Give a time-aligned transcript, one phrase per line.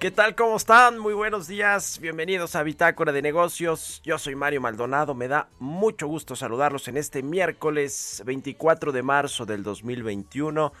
[0.00, 0.34] ¿Qué tal?
[0.34, 0.98] ¿Cómo están?
[0.98, 1.98] Muy buenos días.
[2.00, 4.00] Bienvenidos a Bitácora de Negocios.
[4.02, 5.14] Yo soy Mario Maldonado.
[5.14, 10.72] Me da mucho gusto saludarlos en este miércoles 24 de marzo del 2021.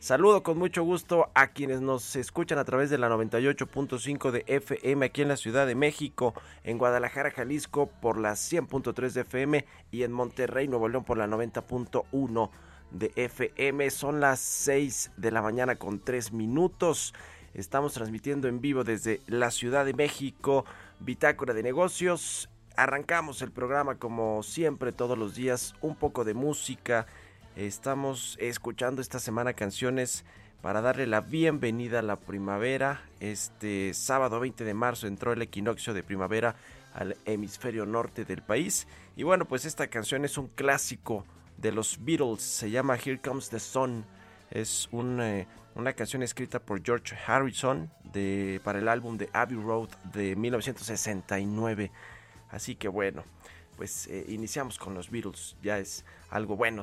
[0.00, 5.06] Saludo con mucho gusto a quienes nos escuchan a través de la 98.5 de FM
[5.06, 10.02] aquí en la Ciudad de México, en Guadalajara, Jalisco por la 100.3 de FM y
[10.02, 12.50] en Monterrey, Nuevo León por la 90.1
[12.90, 13.88] de FM.
[13.88, 17.14] Son las 6 de la mañana con 3 minutos.
[17.58, 20.64] Estamos transmitiendo en vivo desde la Ciudad de México,
[21.00, 22.48] Bitácora de Negocios.
[22.76, 27.08] Arrancamos el programa como siempre todos los días, un poco de música.
[27.56, 30.24] Estamos escuchando esta semana canciones
[30.62, 33.02] para darle la bienvenida a la primavera.
[33.18, 36.54] Este sábado 20 de marzo entró el equinoccio de primavera
[36.94, 38.86] al hemisferio norte del país.
[39.16, 41.24] Y bueno, pues esta canción es un clásico
[41.56, 44.04] de los Beatles, se llama Here Comes the Sun.
[44.50, 49.56] Es un, eh, una canción escrita por George Harrison de, para el álbum de Abbey
[49.56, 51.90] Road de 1969.
[52.50, 53.24] Así que bueno,
[53.78, 56.82] pues eh, iniciamos con los Beatles, ya es algo bueno.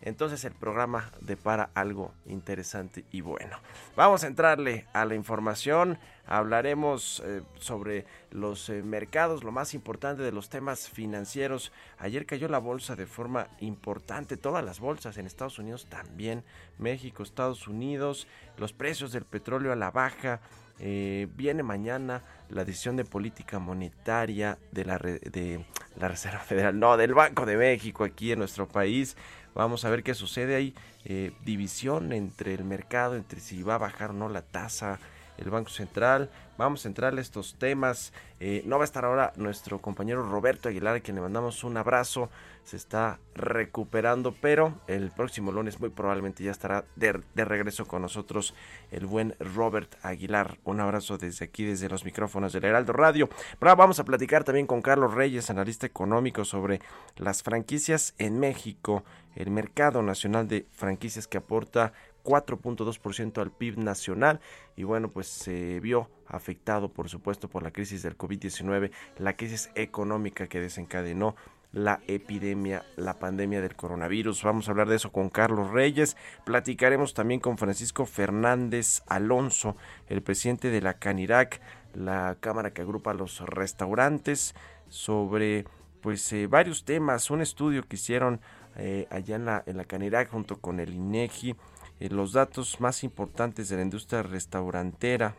[0.00, 3.58] Entonces el programa depara algo interesante y bueno.
[3.96, 10.22] Vamos a entrarle a la información, hablaremos eh, sobre los eh, mercados, lo más importante
[10.22, 11.72] de los temas financieros.
[11.98, 16.44] Ayer cayó la bolsa de forma importante, todas las bolsas en Estados Unidos también,
[16.78, 20.40] México, Estados Unidos, los precios del petróleo a la baja.
[20.78, 25.64] Eh, viene mañana la decisión de política monetaria de la, de
[25.96, 29.16] la Reserva Federal, no, del Banco de México aquí en nuestro país.
[29.54, 30.54] Vamos a ver qué sucede.
[30.54, 34.98] Hay eh, división entre el mercado, entre si va a bajar o no la tasa,
[35.38, 36.30] el Banco Central.
[36.58, 38.12] Vamos a entrar a estos temas.
[38.40, 41.76] Eh, no va a estar ahora nuestro compañero Roberto Aguilar, a quien le mandamos un
[41.76, 42.30] abrazo.
[42.64, 48.54] Se está recuperando, pero el próximo lunes muy probablemente ya estará de, regreso con nosotros
[48.90, 50.58] el buen Robert Aguilar.
[50.64, 53.28] Un abrazo desde aquí, desde los micrófonos del Heraldo Radio.
[53.28, 56.80] Pero ahora vamos a platicar también con Carlos Reyes, analista económico, sobre
[57.16, 61.92] las franquicias en México, el mercado nacional de franquicias que aporta
[62.26, 64.40] 4.2% al PIB nacional
[64.76, 69.70] y bueno pues se vio afectado por supuesto por la crisis del COVID-19, la crisis
[69.76, 71.36] económica que desencadenó
[71.72, 74.42] la epidemia, la pandemia del coronavirus.
[74.42, 76.16] Vamos a hablar de eso con Carlos Reyes.
[76.44, 79.76] Platicaremos también con Francisco Fernández Alonso,
[80.08, 81.60] el presidente de la Canirac,
[81.94, 84.54] la cámara que agrupa los restaurantes,
[84.88, 85.66] sobre
[86.00, 88.40] pues eh, varios temas, un estudio que hicieron
[88.76, 91.56] eh, allá en la Canirac junto con el INEGI,
[92.00, 95.34] eh, los datos más importantes de la industria restaurantera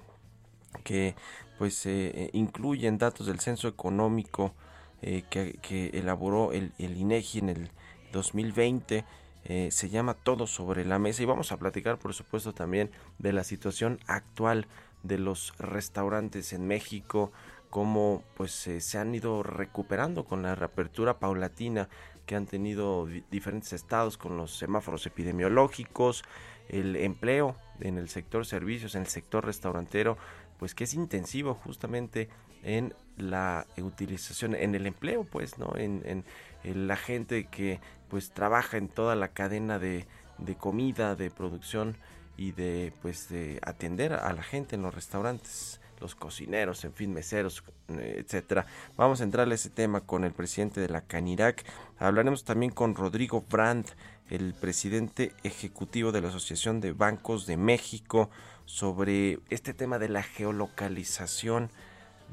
[0.83, 1.15] que
[1.57, 4.54] pues eh, eh, incluyen datos del censo económico
[5.00, 7.71] que, que elaboró el, el INEGI en el
[8.13, 9.06] 2020
[9.50, 11.24] eh, se llama Todo sobre la mesa.
[11.24, 14.68] Y vamos a platicar por supuesto también de la situación actual
[15.03, 17.31] de los restaurantes en México
[17.69, 21.89] cómo pues se han ido recuperando con la reapertura paulatina
[22.25, 26.23] que han tenido di- diferentes estados con los semáforos epidemiológicos,
[26.69, 30.17] el empleo en el sector servicios, en el sector restaurantero,
[30.59, 32.29] pues que es intensivo justamente
[32.63, 35.73] en la utilización, en el empleo, pues, ¿no?
[35.77, 36.23] En
[36.63, 37.79] la gente que
[38.09, 40.05] pues trabaja en toda la cadena de,
[40.37, 41.95] de comida, de producción
[42.35, 47.13] y de pues de atender a la gente en los restaurantes los cocineros, en fin,
[47.13, 48.65] meseros, eh, etcétera.
[48.95, 51.65] Vamos a entrarle a ese tema con el presidente de la Canirac.
[51.99, 53.89] Hablaremos también con Rodrigo Brandt,
[54.29, 58.29] el presidente ejecutivo de la Asociación de Bancos de México,
[58.65, 61.69] sobre este tema de la geolocalización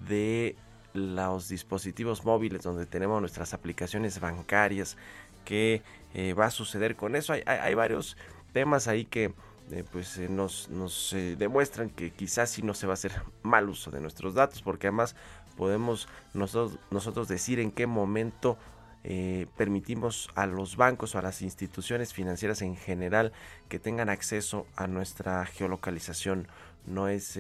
[0.09, 0.57] de
[0.93, 4.97] los dispositivos móviles donde tenemos nuestras aplicaciones bancarias.
[5.45, 5.83] ¿Qué
[6.15, 7.35] eh, va a suceder con eso?
[7.47, 8.17] Hay varios
[8.53, 9.35] temas ahí que
[9.71, 13.13] eh, pues eh, nos, nos eh, demuestran que quizás sí no se va a hacer
[13.43, 15.17] mal uso de nuestros datos porque además
[15.57, 18.59] podemos nosotros, nosotros decir en qué momento
[19.59, 23.33] permitimos a los bancos o a las instituciones financieras en general
[23.69, 26.49] que tengan acceso a nuestra geolocalización.
[26.87, 27.39] No es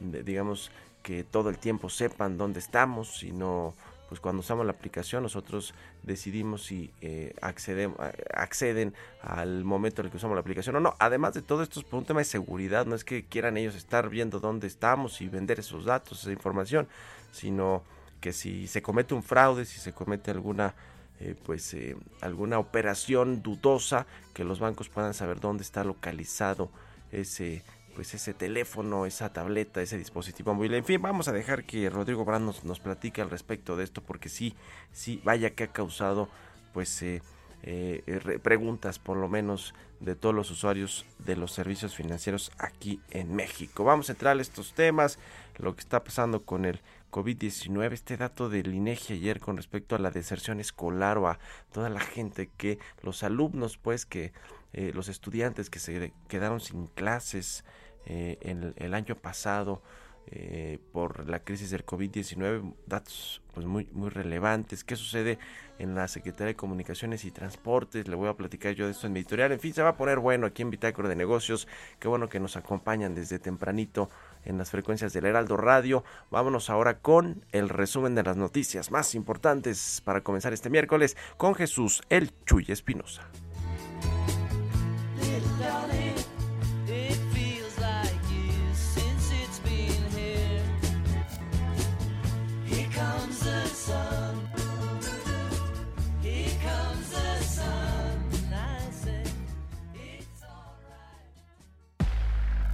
[0.00, 0.72] digamos
[1.04, 3.76] que todo el tiempo sepan dónde estamos sino
[4.14, 5.74] pues cuando usamos la aplicación nosotros
[6.04, 10.94] decidimos si eh, acceden al momento en el que usamos la aplicación o no.
[11.00, 13.74] Además de todo esto es por un tema de seguridad, no es que quieran ellos
[13.74, 16.86] estar viendo dónde estamos y vender esos datos, esa información,
[17.32, 17.82] sino
[18.20, 20.76] que si se comete un fraude, si se comete alguna
[21.18, 26.70] eh, pues eh, alguna operación dudosa, que los bancos puedan saber dónde está localizado
[27.10, 30.74] ese pues ese teléfono, esa tableta, ese dispositivo móvil.
[30.74, 34.02] En fin, vamos a dejar que Rodrigo Brand nos, nos platique al respecto de esto,
[34.02, 34.54] porque sí,
[34.92, 36.28] sí, vaya que ha causado
[36.72, 37.22] pues eh,
[37.62, 43.00] eh, re- preguntas por lo menos de todos los usuarios de los servicios financieros aquí
[43.10, 43.84] en México.
[43.84, 45.18] Vamos a entrar a estos temas,
[45.58, 46.80] lo que está pasando con el
[47.12, 51.38] COVID-19, este dato del INEGI ayer con respecto a la deserción escolar o a
[51.72, 54.32] toda la gente que los alumnos pues que
[54.72, 57.64] eh, los estudiantes que se quedaron sin clases
[58.06, 58.38] eh,
[58.76, 59.82] el, año pasado
[60.26, 64.84] eh, por la crisis del COVID-19, datos pues muy, muy relevantes.
[64.84, 65.38] ¿Qué sucede
[65.78, 68.08] en la Secretaría de Comunicaciones y Transportes?
[68.08, 69.52] Le voy a platicar yo de esto en mi editorial.
[69.52, 71.68] En fin, se va a poner bueno aquí en Bitácora de Negocios.
[71.98, 74.10] Qué bueno que nos acompañan desde tempranito
[74.44, 76.04] en las frecuencias del Heraldo Radio.
[76.30, 81.54] Vámonos ahora con el resumen de las noticias más importantes para comenzar este miércoles con
[81.54, 83.28] Jesús El Chuy Espinosa.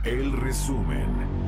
[0.05, 1.40] El resumen.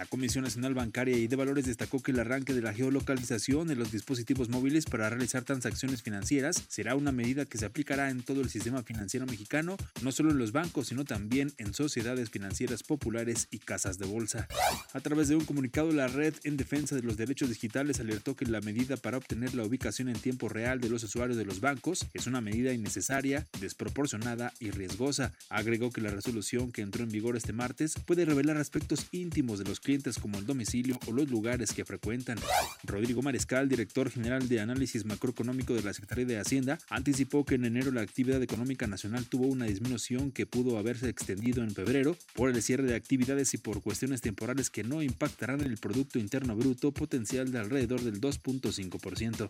[0.00, 3.76] La Comisión Nacional Bancaria y de Valores destacó que el arranque de la geolocalización de
[3.76, 8.40] los dispositivos móviles para realizar transacciones financieras será una medida que se aplicará en todo
[8.40, 13.46] el sistema financiero mexicano, no solo en los bancos, sino también en sociedades financieras populares
[13.50, 14.48] y casas de bolsa.
[14.94, 18.46] A través de un comunicado, la Red en Defensa de los Derechos Digitales alertó que
[18.46, 22.06] la medida para obtener la ubicación en tiempo real de los usuarios de los bancos
[22.14, 25.34] es una medida innecesaria, desproporcionada y riesgosa.
[25.50, 29.66] Agregó que la resolución que entró en vigor este martes puede revelar aspectos íntimos de
[29.66, 29.89] los clientes
[30.22, 32.38] como el domicilio o los lugares que frecuentan.
[32.84, 37.64] Rodrigo Mariscal, director general de análisis macroeconómico de la Secretaría de Hacienda, anticipó que en
[37.64, 42.50] enero la actividad económica nacional tuvo una disminución que pudo haberse extendido en febrero por
[42.50, 46.54] el cierre de actividades y por cuestiones temporales que no impactarán en el Producto Interno
[46.54, 49.48] Bruto potencial de alrededor del 2.5%.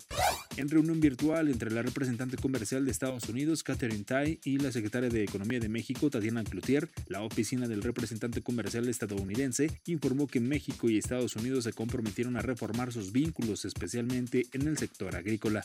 [0.56, 5.10] En reunión virtual entre la representante comercial de Estados Unidos, Catherine Tai, y la secretaria
[5.10, 10.88] de Economía de México, Tatiana Cloutier, la oficina del representante comercial estadounidense informó que México
[10.88, 15.62] y Estados Unidos se comprometieron a reformar sus vínculos, especialmente en el sector agrícola.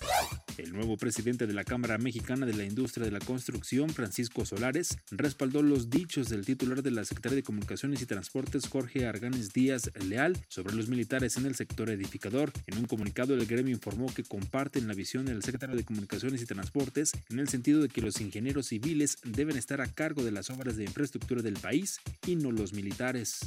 [0.57, 4.97] El nuevo presidente de la Cámara Mexicana de la Industria de la Construcción, Francisco Solares,
[5.11, 9.91] respaldó los dichos del titular de la Secretaría de Comunicaciones y Transportes, Jorge Arganes Díaz
[10.07, 12.51] Leal, sobre los militares en el sector edificador.
[12.67, 16.45] En un comunicado, el gremio informó que comparten la visión del secretario de Comunicaciones y
[16.45, 20.49] Transportes en el sentido de que los ingenieros civiles deben estar a cargo de las
[20.49, 23.39] obras de infraestructura del país y no los militares.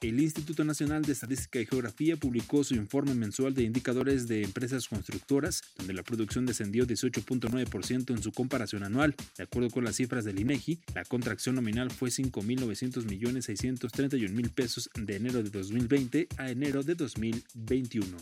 [0.00, 4.88] El Instituto Nacional de Estadística y Geografía publicó su informe mensual de indicadores de empresas
[4.88, 9.14] constructoras, donde la producción descendió 18.9% en su comparación anual.
[9.36, 14.50] De acuerdo con las cifras del INEGI, la contracción nominal fue 5.900 millones 631 mil
[14.50, 18.16] pesos de enero de 2020 a enero de 2021.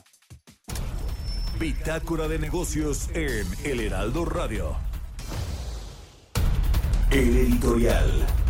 [1.59, 4.77] Bitácora de negocios en El Heraldo Radio.
[7.11, 8.42] El editorial.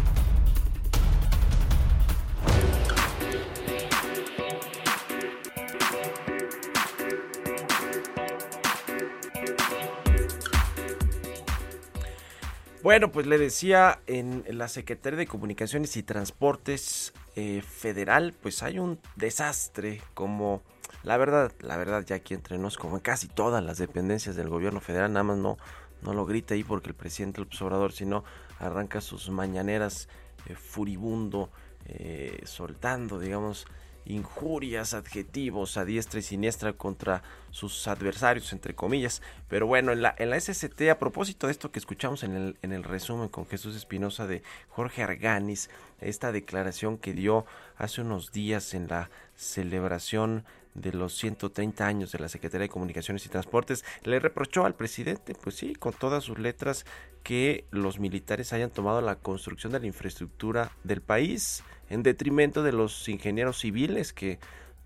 [12.83, 18.81] Bueno, pues le decía en la Secretaría de Comunicaciones y Transportes eh, Federal, pues hay
[18.81, 20.62] un desastre como
[21.05, 24.49] la verdad, la verdad ya aquí entre nos, como en casi todas las dependencias del
[24.49, 25.59] gobierno federal, nada más no,
[26.03, 28.25] no lo grita ahí porque el presidente López Obrador, sino
[28.59, 30.09] arranca sus mañaneras
[30.47, 31.51] eh, furibundo,
[31.87, 33.67] eh, soltando, digamos,
[34.05, 39.23] injurias, adjetivos a diestra y siniestra contra sus adversarios, entre comillas.
[39.49, 42.57] Pero bueno, en la, en la SST, a propósito de esto que escuchamos en el,
[42.63, 48.33] en el resumen con Jesús Espinosa de Jorge Arganis, esta declaración que dio hace unos
[48.33, 50.45] días en la celebración
[50.75, 55.35] de los 130 años de la Secretaría de Comunicaciones y Transportes, le reprochó al presidente,
[55.35, 56.87] pues sí, con todas sus letras,
[57.23, 62.73] que los militares hayan tomado la construcción de la infraestructura del país en detrimento de
[62.73, 64.39] los ingenieros civiles, que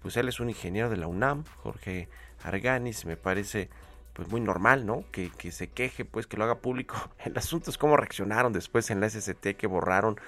[0.03, 2.09] pues él es un ingeniero de la UNAM, Jorge
[2.43, 3.71] Arganis, me parece
[4.13, 5.05] pues muy normal, ¿no?
[5.13, 6.97] Que, que se queje, pues que lo haga público.
[7.25, 10.19] El asunto es cómo reaccionaron después en la SST que borraron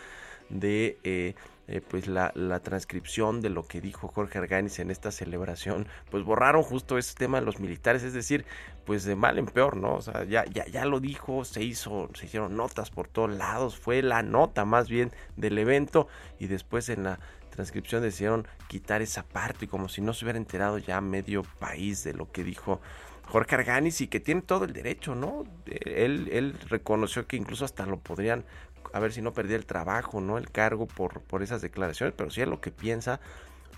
[0.50, 1.34] de eh,
[1.68, 6.24] eh, pues la, la, transcripción de lo que dijo Jorge Arganis en esta celebración, pues
[6.24, 8.46] borraron justo ese tema de los militares, es decir,
[8.86, 9.96] pues de mal en peor, ¿no?
[9.96, 13.78] O sea, ya, ya, ya lo dijo, se hizo, se hicieron notas por todos lados,
[13.78, 16.08] fue la nota más bien del evento
[16.38, 17.20] y después en la
[17.50, 22.14] transcripción decidieron quitar esa parte como si no se hubiera enterado ya medio país de
[22.14, 22.80] lo que dijo
[23.28, 25.44] Jorge Arganis y que tiene todo el derecho, ¿no?
[25.66, 28.44] Él, él reconoció que incluso hasta lo podrían
[28.92, 30.38] a ver si no perdía el trabajo, ¿no?
[30.38, 33.20] El cargo por, por esas declaraciones, pero si es lo que piensa,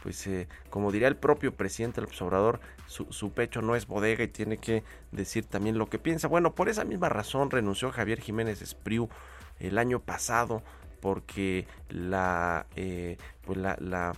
[0.02, 4.28] pues eh, como diría el propio presidente del observador, su, pecho no es bodega y
[4.28, 6.28] tiene que decir también lo que piensa.
[6.28, 9.08] Bueno, por esa misma razón renunció Javier Jiménez Espriu
[9.58, 10.62] el año pasado
[11.00, 14.14] porque la, eh, pues la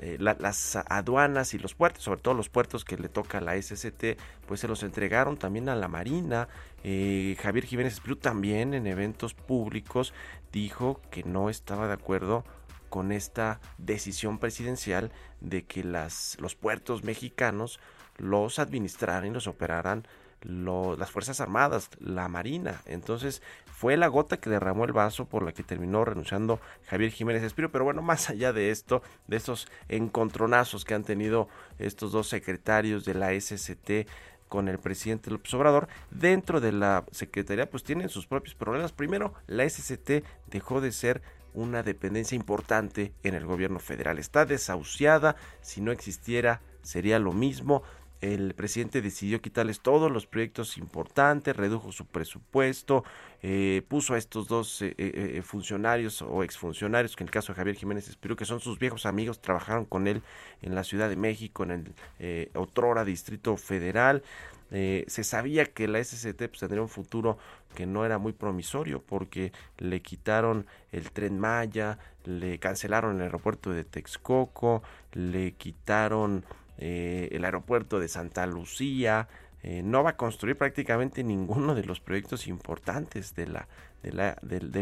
[0.00, 3.40] eh, la, las aduanas y los puertos, sobre todo los puertos que le toca a
[3.40, 6.48] la SST, pues se los entregaron también a la Marina.
[6.82, 10.12] Eh, Javier Jiménez Espriu también en eventos públicos
[10.52, 12.44] dijo que no estaba de acuerdo
[12.88, 17.80] con esta decisión presidencial de que las, los puertos mexicanos
[18.18, 20.06] los administraran y los operaran
[20.42, 22.82] las Fuerzas Armadas, la Marina.
[22.86, 23.42] Entonces
[23.82, 27.72] fue la gota que derramó el vaso por la que terminó renunciando Javier Jiménez Espiro.
[27.72, 31.48] Pero bueno, más allá de esto, de estos encontronazos que han tenido
[31.80, 34.06] estos dos secretarios de la SST
[34.46, 38.92] con el presidente López Obrador, dentro de la Secretaría pues tienen sus propios problemas.
[38.92, 41.20] Primero, la SST dejó de ser
[41.52, 44.20] una dependencia importante en el gobierno federal.
[44.20, 47.82] Está desahuciada, si no existiera sería lo mismo
[48.22, 53.04] el presidente decidió quitarles todos los proyectos importantes, redujo su presupuesto,
[53.42, 57.56] eh, puso a estos dos eh, eh, funcionarios o exfuncionarios, que en el caso de
[57.56, 60.22] Javier Jiménez Espirú, que son sus viejos amigos, trabajaron con él
[60.62, 64.22] en la Ciudad de México, en el otrora Distrito Federal.
[64.70, 67.38] se sabía que la SCT pues, tendría un futuro
[67.74, 73.72] que no era muy promisorio porque le quitaron el tren Maya, le cancelaron el aeropuerto
[73.72, 76.44] de Texcoco, le quitaron
[76.78, 79.28] eh, el aeropuerto de Santa Lucía,
[79.62, 83.56] eh, no va a construir prácticamente ninguno de los proyectos importantes del,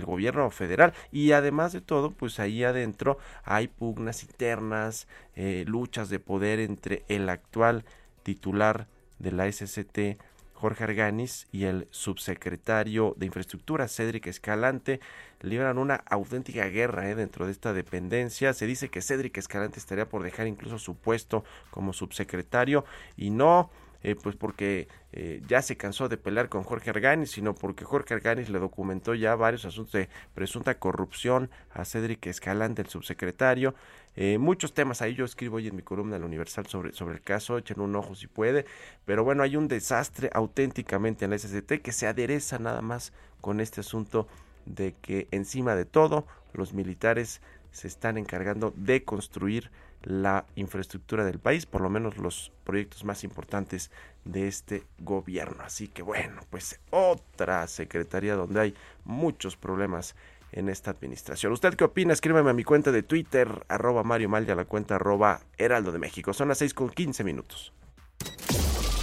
[0.05, 0.95] gobierno federal.
[1.13, 5.07] Y además de todo pues ahí adentro hay pugnas internas
[5.37, 7.85] eh, luchas de poder entre el actual
[8.23, 8.87] titular
[9.19, 10.19] de la SCT
[10.61, 15.01] Jorge Arganis y el subsecretario de Infraestructura, Cédric Escalante,
[15.41, 18.53] libran una auténtica guerra eh, dentro de esta dependencia.
[18.53, 22.85] Se dice que Cédric Escalante estaría por dejar incluso su puesto como subsecretario
[23.17, 23.71] y no
[24.03, 28.15] eh, pues porque eh, ya se cansó de pelear con Jorge Arganis, sino porque Jorge
[28.15, 33.75] Arganis le documentó ya varios asuntos de presunta corrupción a Cédric Escalante, el subsecretario.
[34.17, 37.23] Eh, muchos temas ahí yo escribo hoy en mi columna El Universal sobre, sobre el
[37.23, 38.67] caso, echen un ojo si puede,
[39.05, 43.61] pero bueno, hay un desastre auténticamente en la SCT que se adereza nada más con
[43.61, 44.27] este asunto
[44.67, 47.41] de que encima de todo los militares
[47.71, 49.71] se están encargando de construir
[50.03, 53.91] la infraestructura del país, por lo menos los proyectos más importantes
[54.25, 55.63] de este gobierno.
[55.63, 58.75] Así que bueno, pues otra secretaría donde hay
[59.05, 60.17] muchos problemas
[60.53, 61.53] en esta administración.
[61.53, 62.13] ¿Usted qué opina?
[62.13, 65.93] Escríbeme a mi cuenta de Twitter, arroba Mario Mal y a la cuenta arroba Heraldo
[65.93, 66.33] de México.
[66.33, 67.73] Son las 6 con 15 minutos.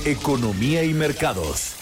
[0.05, 1.75] Economía y mercados.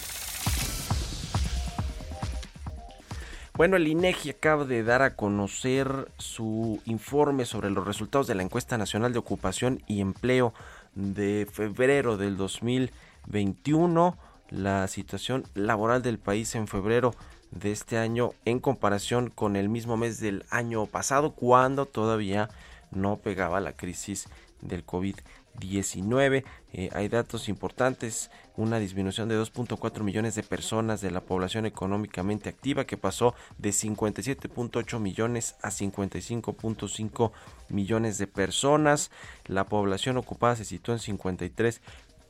[3.58, 8.44] Bueno, el INEGI acaba de dar a conocer su informe sobre los resultados de la
[8.44, 10.54] encuesta nacional de ocupación y empleo
[10.94, 14.18] de febrero del 2021.
[14.50, 17.16] La situación laboral del país en febrero
[17.56, 22.50] de este año en comparación con el mismo mes del año pasado, cuando todavía
[22.92, 24.28] no pegaba la crisis
[24.62, 26.44] del COVID-19.
[26.74, 32.50] Eh, hay datos importantes, una disminución de 2.4 millones de personas de la población económicamente
[32.50, 37.32] activa que pasó de 57.8 millones a 55.5
[37.70, 39.12] millones de personas.
[39.46, 41.82] La población ocupada se situó en 53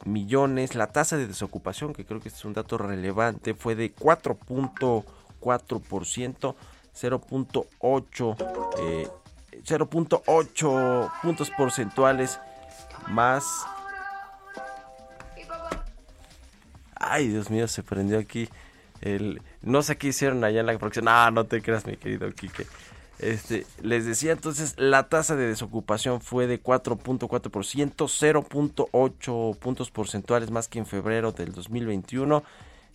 [0.06, 0.76] millones.
[0.76, 6.56] La tasa de desocupación, que creo que es un dato relevante, fue de 4.4%.
[6.96, 8.36] 0.8
[8.80, 9.10] eh,
[9.64, 12.40] 0.8 puntos porcentuales
[13.08, 13.66] más.
[16.96, 18.50] Ay, Dios mío, se prendió aquí
[19.02, 21.06] el no sé qué hicieron allá en la producción.
[21.06, 22.66] No, no te creas, mi querido Quique.
[23.20, 27.50] Este, les decía entonces, la tasa de desocupación fue de 4.4%,
[27.96, 32.44] 0.8 puntos porcentuales más que en febrero del 2021.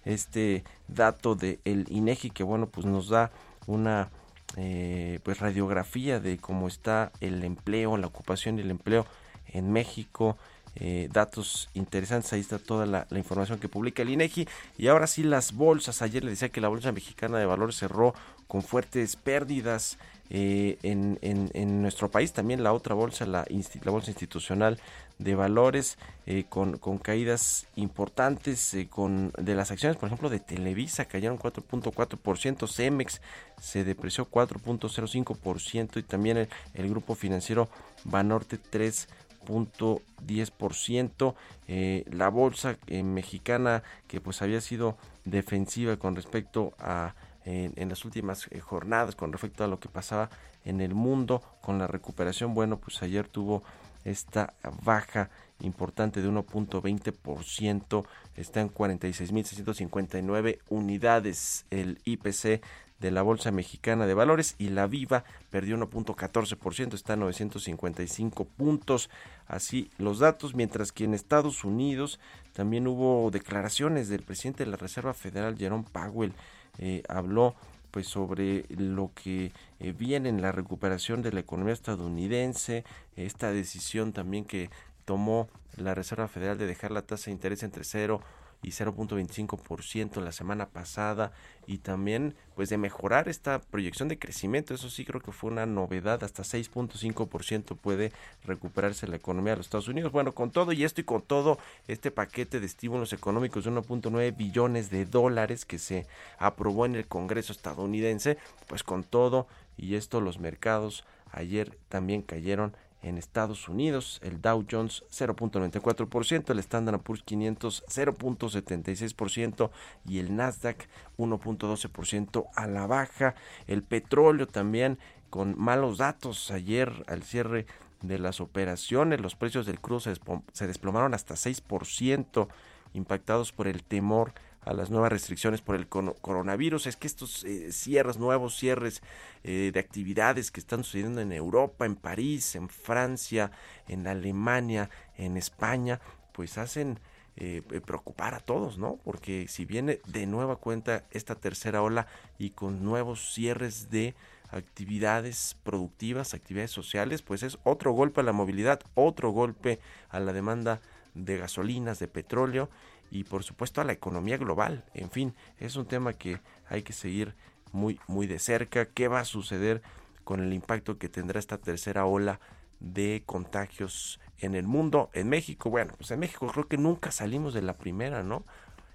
[0.04, 3.30] Este dato del el INEGI que bueno, pues nos da
[3.66, 4.10] una
[4.56, 9.06] eh, pues radiografía de cómo está el empleo, la ocupación y el empleo
[9.48, 10.36] en México.
[10.76, 14.46] Eh, datos interesantes, ahí está toda la, la, información que publica el INEGI.
[14.78, 16.00] Y ahora sí, las bolsas.
[16.00, 18.14] Ayer le decía que la Bolsa Mexicana de Valores cerró
[18.50, 19.96] con fuertes pérdidas
[20.28, 22.32] eh, en, en, nuestro país.
[22.32, 23.46] También la otra bolsa, la,
[23.84, 24.80] Bolsa Institucional
[25.18, 30.40] de Valores, eh, con, con, caídas importantes eh, con, de las acciones, por ejemplo, de
[30.40, 33.20] Televisa cayeron 4.4%, Cemex
[33.60, 37.68] se depreció 4.05% y también el, grupo financiero
[38.02, 39.08] Banorte 3
[39.46, 41.34] 10%.
[41.68, 48.48] Eh, la bolsa mexicana que pues había sido defensiva con respecto a en, las últimas
[48.50, 50.30] eh, jornadas con respecto a lo que pasaba
[50.64, 53.62] en el mundo con la recuperación bueno pues ayer tuvo
[54.04, 55.30] esta baja
[55.60, 58.04] importante de 1.20%,
[58.36, 62.62] está en 46.659 unidades el IPC
[63.00, 69.08] de la Bolsa Mexicana de Valores y la Viva perdió 1.14%, está a 955 puntos.
[69.46, 72.20] Así los datos, mientras que en Estados Unidos
[72.52, 76.34] también hubo declaraciones del presidente de la Reserva Federal, Jerome Powell,
[76.80, 77.54] eh, habló
[77.90, 82.84] pues sobre lo que eh, viene en la recuperación de la economía estadounidense,
[83.16, 84.70] esta decisión también que
[85.04, 88.20] tomó la Reserva Federal de dejar la tasa de interés entre 0
[88.62, 91.32] y 0.25% la semana pasada
[91.66, 94.74] y también pues de mejorar esta proyección de crecimiento.
[94.74, 98.12] Eso sí creo que fue una novedad hasta 6.5% puede
[98.44, 100.12] recuperarse la economía de los Estados Unidos.
[100.12, 104.36] Bueno con todo y esto y con todo este paquete de estímulos económicos de 1.9
[104.36, 106.06] billones de dólares que se
[106.38, 109.46] aprobó en el Congreso estadounidense pues con todo
[109.76, 116.58] y esto los mercados ayer también cayeron en Estados Unidos, el Dow Jones 0.94%, el
[116.58, 119.70] Standard Poor's 500 0.76%
[120.06, 123.34] y el Nasdaq 1.12% a la baja.
[123.66, 124.98] El petróleo también
[125.30, 127.66] con malos datos ayer al cierre
[128.02, 132.48] de las operaciones, los precios del crudo se, desplomaron hasta 6%,
[132.94, 136.86] impactados por el temor a las nuevas restricciones por el coronavirus.
[136.86, 139.02] Es que estos eh, cierres, nuevos cierres
[139.42, 143.50] eh, de actividades que están sucediendo en Europa, en París, en Francia,
[143.88, 146.00] en Alemania, en España,
[146.32, 147.00] pues hacen
[147.36, 148.98] eh, preocupar a todos, ¿no?
[149.02, 152.06] Porque si viene de nueva cuenta esta tercera ola
[152.38, 154.14] y con nuevos cierres de
[154.50, 159.78] actividades productivas, actividades sociales, pues es otro golpe a la movilidad, otro golpe
[160.10, 160.80] a la demanda
[161.14, 162.68] de gasolinas, de petróleo
[163.10, 164.84] y por supuesto a la economía global.
[164.94, 167.34] En fin, es un tema que hay que seguir
[167.72, 168.86] muy muy de cerca.
[168.86, 169.82] ¿Qué va a suceder
[170.24, 172.40] con el impacto que tendrá esta tercera ola
[172.78, 175.10] de contagios en el mundo?
[175.12, 178.44] En México, bueno, pues en México creo que nunca salimos de la primera, ¿no?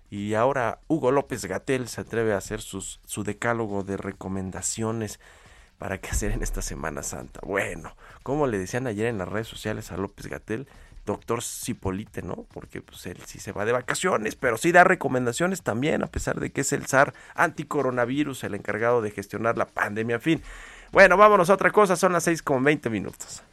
[0.09, 5.19] Y ahora Hugo López Gatel se atreve a hacer sus, su decálogo de recomendaciones
[5.77, 7.41] para qué hacer en esta Semana Santa.
[7.43, 10.67] Bueno, como le decían ayer en las redes sociales a López Gatel,
[11.05, 12.45] doctor Cipolite, ¿no?
[12.53, 16.39] Porque pues él sí se va de vacaciones, pero sí da recomendaciones también, a pesar
[16.39, 20.15] de que es el zar anticoronavirus, el encargado de gestionar la pandemia.
[20.15, 20.43] En fin,
[20.91, 23.43] bueno, vámonos a otra cosa, son las 6 con 20 minutos.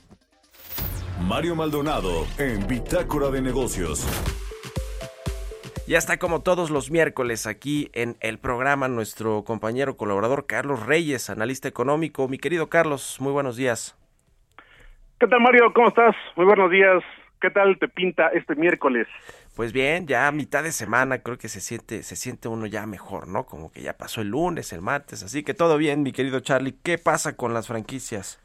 [1.21, 4.07] Mario Maldonado en Bitácora de Negocios.
[5.87, 11.29] Ya está como todos los miércoles aquí en el programa nuestro compañero colaborador Carlos Reyes,
[11.29, 12.29] analista económico.
[12.29, 13.97] Mi querido Carlos, muy buenos días.
[15.19, 15.73] ¿Qué tal Mario?
[15.75, 16.15] ¿Cómo estás?
[16.37, 17.03] Muy buenos días.
[17.43, 19.09] ¿Qué tal te pinta este miércoles?
[19.57, 22.87] Pues bien, ya a mitad de semana creo que se siente, se siente uno ya
[22.87, 23.47] mejor, ¿no?
[23.47, 26.77] Como que ya pasó el lunes, el martes, así que todo bien, mi querido Charlie.
[26.85, 28.41] ¿Qué pasa con las franquicias?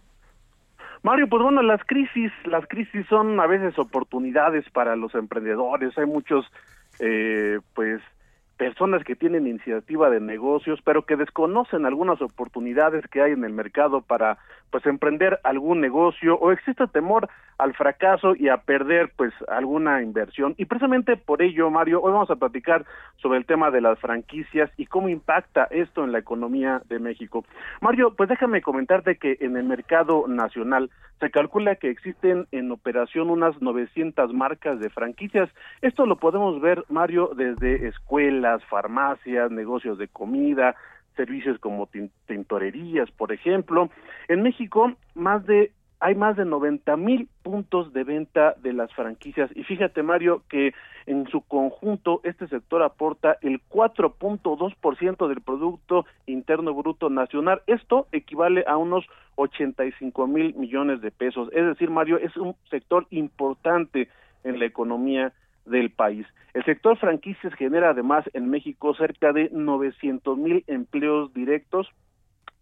[1.03, 5.95] Mario, pues bueno, las crisis, las crisis son a veces oportunidades para los emprendedores.
[5.95, 6.51] Hay muchos,
[6.99, 8.01] eh, pues,
[8.57, 13.53] personas que tienen iniciativa de negocios, pero que desconocen algunas oportunidades que hay en el
[13.53, 14.39] mercado para
[14.71, 20.53] pues emprender algún negocio o existe temor al fracaso y a perder pues alguna inversión
[20.57, 22.85] y precisamente por ello Mario hoy vamos a platicar
[23.17, 27.45] sobre el tema de las franquicias y cómo impacta esto en la economía de México.
[27.81, 30.89] Mario, pues déjame comentarte que en el mercado nacional
[31.19, 35.49] se calcula que existen en operación unas 900 marcas de franquicias.
[35.81, 40.75] Esto lo podemos ver Mario desde escuelas, farmacias, negocios de comida,
[41.15, 43.89] servicios como tin- tintorerías, por ejemplo.
[44.27, 49.49] En México, más de hay más de 90 mil puntos de venta de las franquicias
[49.55, 50.75] y fíjate Mario que
[51.07, 57.61] en su conjunto este sector aporta el 4.2% del Producto Interno Bruto Nacional.
[57.65, 59.05] Esto equivale a unos
[59.37, 61.49] 85 mil millones de pesos.
[61.51, 64.09] Es decir, Mario, es un sector importante
[64.43, 65.33] en la economía
[65.69, 66.25] del país.
[66.53, 71.87] El sector franquicias genera además en México cerca de 900 mil empleos directos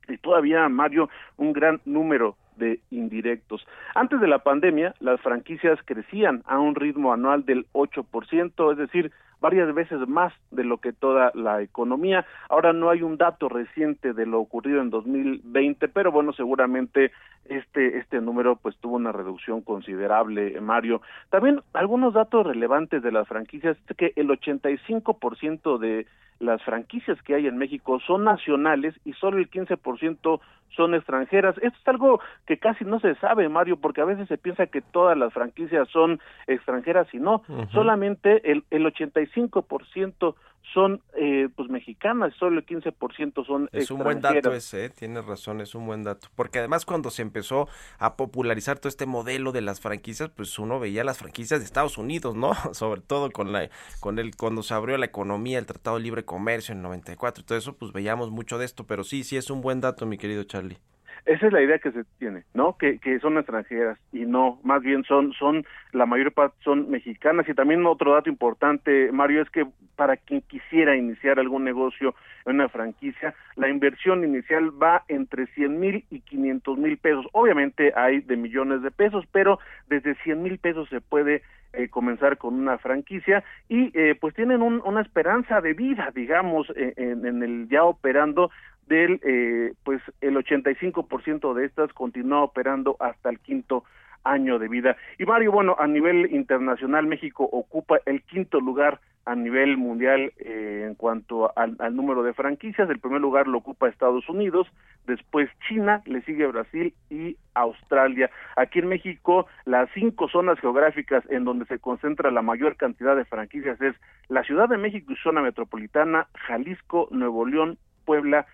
[0.07, 3.65] y todavía, Mario, un gran número de indirectos.
[3.93, 9.11] Antes de la pandemia, las franquicias crecían a un ritmo anual del 8%, es decir,
[9.41, 12.25] varias veces más de lo que toda la economía.
[12.49, 17.11] Ahora no hay un dato reciente de lo ocurrido en 2020, pero bueno, seguramente
[17.45, 21.01] este este número pues tuvo una reducción considerable, Mario.
[21.29, 26.07] También algunos datos relevantes de las franquicias es que el 85% de
[26.39, 30.39] las franquicias que hay en México son nacionales y solo el 15%
[30.75, 31.55] son extranjeras.
[31.57, 34.81] Esto es algo que casi no se sabe, Mario, porque a veces se piensa que
[34.81, 40.35] todas las franquicias son extranjeras y no, solamente el, el 85%
[40.73, 44.89] son eh, pues mexicanas, solo el 15% son Es un buen dato ese, ¿eh?
[44.89, 46.27] tienes razón, es un buen dato.
[46.35, 47.67] Porque además cuando se empezó
[47.99, 51.97] a popularizar todo este modelo de las franquicias, pues uno veía las franquicias de Estados
[51.97, 52.53] Unidos, ¿no?
[52.73, 56.25] Sobre todo con la con el cuando se abrió la economía, el Tratado de Libre
[56.25, 59.37] Comercio en el 94 y todo eso, pues veíamos mucho de esto, pero sí, sí
[59.37, 60.77] es un buen dato, mi querido Charlie.
[61.25, 62.77] Esa es la idea que se tiene, ¿no?
[62.77, 67.47] Que, que son extranjeras y no, más bien son, son, la mayor parte son mexicanas.
[67.49, 72.13] Y también otro dato importante, Mario, es que para quien quisiera iniciar algún negocio
[72.45, 77.25] en una franquicia, la inversión inicial va entre 100 mil y 500 mil pesos.
[77.31, 81.41] Obviamente hay de millones de pesos, pero desde 100 mil pesos se puede
[81.73, 86.69] eh, comenzar con una franquicia y eh, pues tienen un- una esperanza de vida, digamos,
[86.75, 88.49] eh, en, en el ya operando
[88.87, 93.83] del eh, pues el 85% de estas continúa operando hasta el quinto
[94.23, 94.97] año de vida.
[95.17, 100.85] Y Mario, bueno, a nivel internacional México ocupa el quinto lugar a nivel mundial eh,
[100.87, 102.89] en cuanto al, al número de franquicias.
[102.89, 104.67] El primer lugar lo ocupa Estados Unidos,
[105.07, 108.29] después China, le sigue Brasil y Australia.
[108.55, 113.25] Aquí en México, las cinco zonas geográficas en donde se concentra la mayor cantidad de
[113.25, 113.95] franquicias es
[114.27, 118.45] la Ciudad de México y zona metropolitana, Jalisco, Nuevo León, Puebla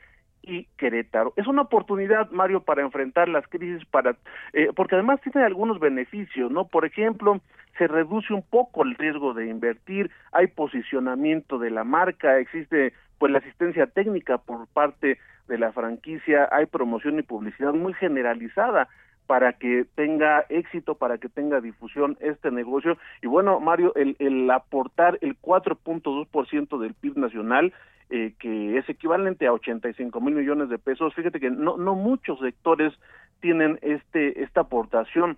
[0.43, 1.33] y Querétaro.
[1.35, 4.15] Es una oportunidad, Mario, para enfrentar las crisis, para
[4.53, 6.67] eh, porque además tiene algunos beneficios, ¿no?
[6.67, 7.39] Por ejemplo,
[7.77, 13.31] se reduce un poco el riesgo de invertir, hay posicionamiento de la marca, existe pues
[13.31, 18.87] la asistencia técnica por parte de la franquicia, hay promoción y publicidad muy generalizada
[19.31, 22.97] para que tenga éxito, para que tenga difusión este negocio.
[23.21, 27.71] Y bueno, Mario, el, el aportar el 4.2% del PIB nacional,
[28.09, 32.41] eh, que es equivalente a 85 mil millones de pesos, fíjate que no, no muchos
[32.41, 32.91] sectores
[33.39, 35.37] tienen este esta aportación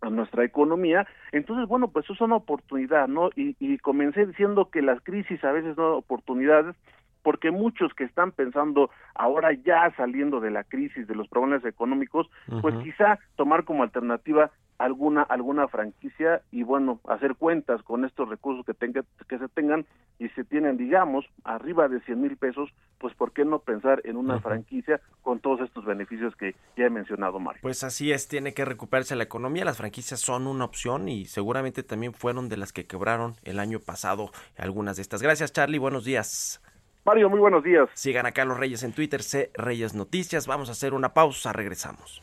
[0.00, 3.30] a nuestra economía, entonces bueno, pues eso es una oportunidad, ¿no?
[3.36, 6.74] Y, y comencé diciendo que las crisis a veces son oportunidades,
[7.22, 12.28] porque muchos que están pensando ahora ya saliendo de la crisis, de los problemas económicos,
[12.60, 18.66] pues quizá tomar como alternativa alguna alguna franquicia y bueno, hacer cuentas con estos recursos
[18.66, 19.86] que tenga, que se tengan
[20.18, 24.16] y se tienen, digamos, arriba de 100 mil pesos, pues ¿por qué no pensar en
[24.16, 27.60] una franquicia con todos estos beneficios que ya he mencionado, Mario?
[27.62, 29.64] Pues así es, tiene que recuperarse la economía.
[29.64, 33.78] Las franquicias son una opción y seguramente también fueron de las que quebraron el año
[33.80, 35.22] pasado algunas de estas.
[35.22, 35.78] Gracias, Charlie.
[35.78, 36.60] Buenos días.
[37.04, 37.88] Mario, muy buenos días.
[37.94, 40.46] Sigan a Carlos Reyes en Twitter, C Reyes Noticias.
[40.46, 42.22] Vamos a hacer una pausa, regresamos.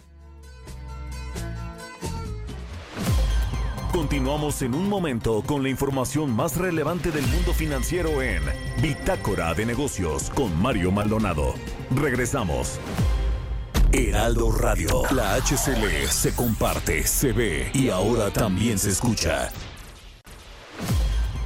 [3.91, 8.41] Continuamos en un momento con la información más relevante del mundo financiero en
[8.81, 11.55] Bitácora de Negocios con Mario Maldonado.
[11.91, 12.79] Regresamos.
[13.91, 15.01] Heraldo Radio.
[15.11, 19.51] La HCL se comparte, se ve y ahora también se escucha.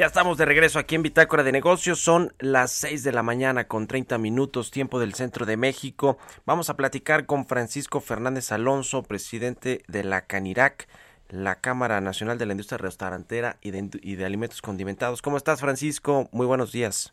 [0.00, 2.00] Ya estamos de regreso aquí en Bitácora de Negocios.
[2.00, 6.16] Son las 6 de la mañana con 30 minutos, tiempo del centro de México.
[6.46, 10.88] Vamos a platicar con Francisco Fernández Alonso, presidente de la CANIRAC,
[11.28, 15.20] la Cámara Nacional de la Industria Restaurantera y de, y de Alimentos Condimentados.
[15.20, 16.30] ¿Cómo estás, Francisco?
[16.32, 17.12] Muy buenos días.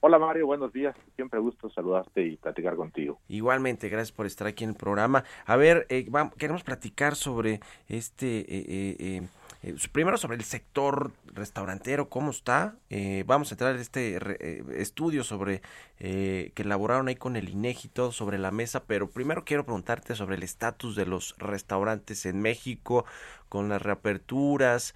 [0.00, 0.94] Hola Mario, buenos días.
[1.16, 3.18] Siempre gusto saludarte y platicar contigo.
[3.28, 5.24] Igualmente, gracias por estar aquí en el programa.
[5.46, 9.22] A ver, eh, queremos platicar sobre este, eh, eh,
[9.66, 12.76] eh, primero sobre el sector restaurantero, cómo está.
[12.90, 15.62] Eh, vamos a entrar en este re- eh, estudio sobre
[15.98, 20.36] que elaboraron ahí con el INEGI todo sobre la mesa, pero primero quiero preguntarte sobre
[20.36, 23.06] el estatus de los restaurantes en México,
[23.48, 24.94] con las reaperturas,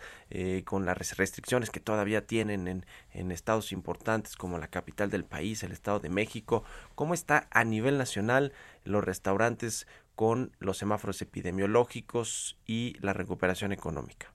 [0.66, 5.24] con las res- restricciones que todavía tienen en, en estados importantes como la capital del
[5.24, 6.64] país, el Estado de México.
[6.94, 8.52] ¿Cómo está a nivel nacional
[8.84, 14.34] los restaurantes con los semáforos epidemiológicos y la recuperación económica?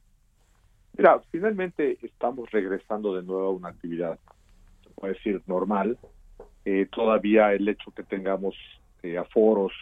[0.97, 4.17] Mira, finalmente estamos regresando de nuevo a una actividad,
[4.83, 5.97] se puede decir, normal.
[6.63, 8.55] Eh, todavía el hecho que tengamos
[9.03, 9.73] eh, aforos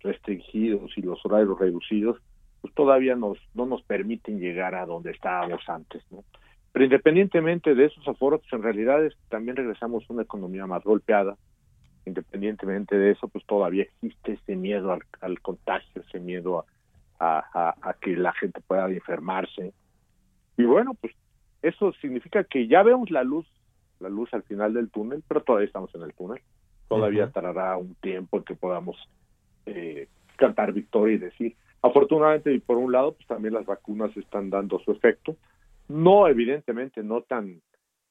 [0.00, 2.18] restringidos y los horarios reducidos,
[2.60, 6.24] pues todavía nos, no nos permiten llegar a donde estábamos antes, ¿no?
[6.72, 10.82] Pero independientemente de esos aforos, pues en realidad es- también regresamos a una economía más
[10.84, 11.36] golpeada.
[12.06, 16.64] Independientemente de eso, pues todavía existe ese miedo al, contagio, ese miedo
[17.18, 19.72] a que la gente pueda enfermarse.
[20.56, 21.14] Y bueno, pues
[21.62, 23.46] eso significa que ya vemos la luz,
[24.00, 26.40] la luz al final del túnel, pero todavía estamos en el túnel.
[26.88, 28.96] Todavía tardará un tiempo en que podamos
[29.66, 31.56] eh, cantar victoria y decir.
[31.82, 35.36] Afortunadamente, y por un lado, pues también las vacunas están dando su efecto.
[35.88, 37.60] No, evidentemente, no tan,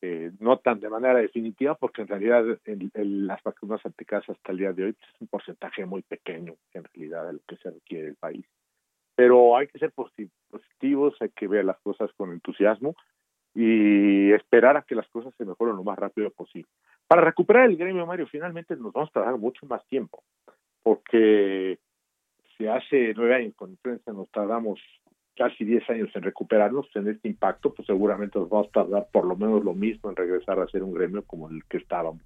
[0.02, 4.58] eh, no tan de manera definitiva, porque en realidad el- las vacunas aplicadas hasta el
[4.58, 7.72] día de hoy pues, es un porcentaje muy pequeño, en realidad, de lo que se
[7.72, 8.46] requiere del país
[9.16, 12.96] pero hay que ser posi- positivos, hay que ver las cosas con entusiasmo
[13.56, 16.70] y esperar a que las cosas se mejoren lo más rápido posible.
[17.08, 20.24] Para recuperar el gremio, Mario, finalmente nos vamos a tardar mucho más tiempo,
[20.82, 21.78] porque
[22.58, 24.80] si hace nueve años con influencia nos tardamos
[25.36, 29.26] casi diez años en recuperarnos en este impacto, pues seguramente nos vamos a tardar por
[29.26, 32.22] lo menos lo mismo en regresar a ser un gremio como el que estábamos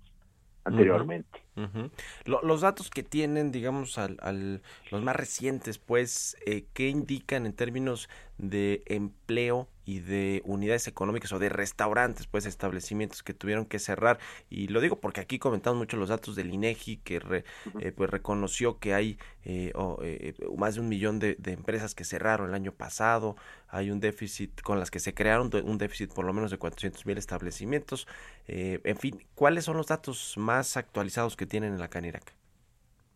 [0.65, 1.39] anteriormente.
[1.57, 1.89] Ujú.
[2.25, 7.47] Lo- los datos que tienen, digamos, al, al- los más recientes, pues, eh, ¿qué indican
[7.47, 13.65] en términos de empleo y de unidades económicas o de restaurantes, pues, establecimientos que tuvieron
[13.65, 14.19] que cerrar?
[14.51, 17.43] Y lo digo porque aquí comentamos mucho los datos del INEGI, que re-
[17.79, 21.95] eh, pues reconoció que hay eh, o, eh, más de un millón de, de empresas
[21.95, 23.35] que cerraron el año pasado,
[23.67, 27.05] hay un déficit con las que se crearon, un déficit por lo menos de 400
[27.07, 28.07] mil establecimientos.
[28.47, 32.33] Eh, en fin, ¿cuáles son los datos más actualizados que tienen en la Canirac?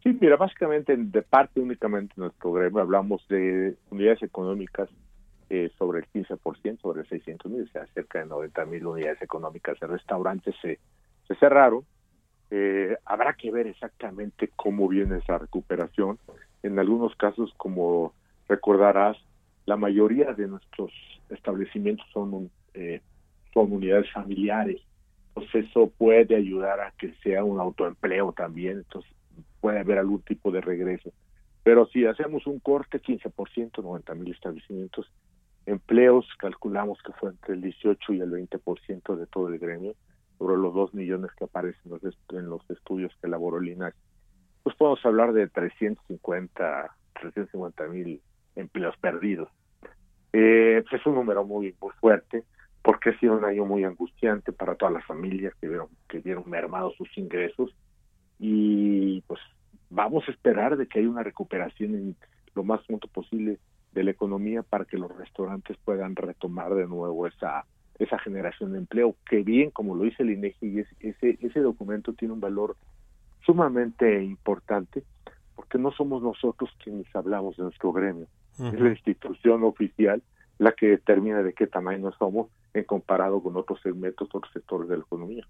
[0.04, 4.90] Sí, mira, básicamente de parte únicamente de nuestro gremio hablamos de unidades económicas
[5.50, 9.80] eh, sobre el 15%, sobre 600 mil, o sea, cerca de 90 mil unidades económicas
[9.80, 10.80] de restaurantes se,
[11.40, 11.86] cerraron.
[12.50, 16.18] Eh, habrá que ver exactamente cómo viene esa recuperación.
[16.64, 18.14] En algunos casos, como
[18.50, 19.18] recordarás,
[19.66, 20.92] la mayoría de nuestros
[21.30, 23.02] establecimientos son, eh,
[23.54, 24.82] son unidades familiares.
[25.36, 28.80] Entonces eso puede ayudar a que sea un autoempleo también.
[28.80, 29.12] Entonces
[29.62, 31.12] puede haber algún tipo de regreso.
[31.64, 35.10] Pero si hacemos un corte, 15%, 90 mil establecimientos,
[35.66, 39.94] empleos, calculamos que fue entre el 18 y el 20% de todo el gremio,
[40.38, 41.94] sobre los 2 millones que aparecen
[42.32, 43.96] en los, estudios que elaboró el INAC.
[44.64, 48.22] Pues podemos hablar de 350, 350 mil
[48.56, 49.50] empleos perdidos.
[50.34, 52.44] Eh, es un número muy, muy fuerte
[52.84, 56.50] porque ha sido un año muy angustiante para todas las familias que vieron, que vieron
[56.50, 57.74] mermados sus ingresos.
[58.40, 59.40] Y pues
[59.90, 62.16] vamos a esperar de que haya una recuperación en
[62.56, 63.60] lo más pronto posible
[63.94, 67.66] de la economía para que los restaurantes puedan retomar de nuevo esa
[68.00, 72.14] esa generación de empleo que bien como lo dice el INEGI es- ese ese documento
[72.14, 72.76] tiene un valor
[73.46, 75.04] sumamente importante
[75.56, 78.28] porque no somos nosotros quienes hablamos de nuestro gremio
[78.74, 80.22] es la institución oficial
[80.62, 84.98] la que determina de qué tamaño somos en comparado con otros segmentos, otros sectores de
[84.98, 85.48] la economía.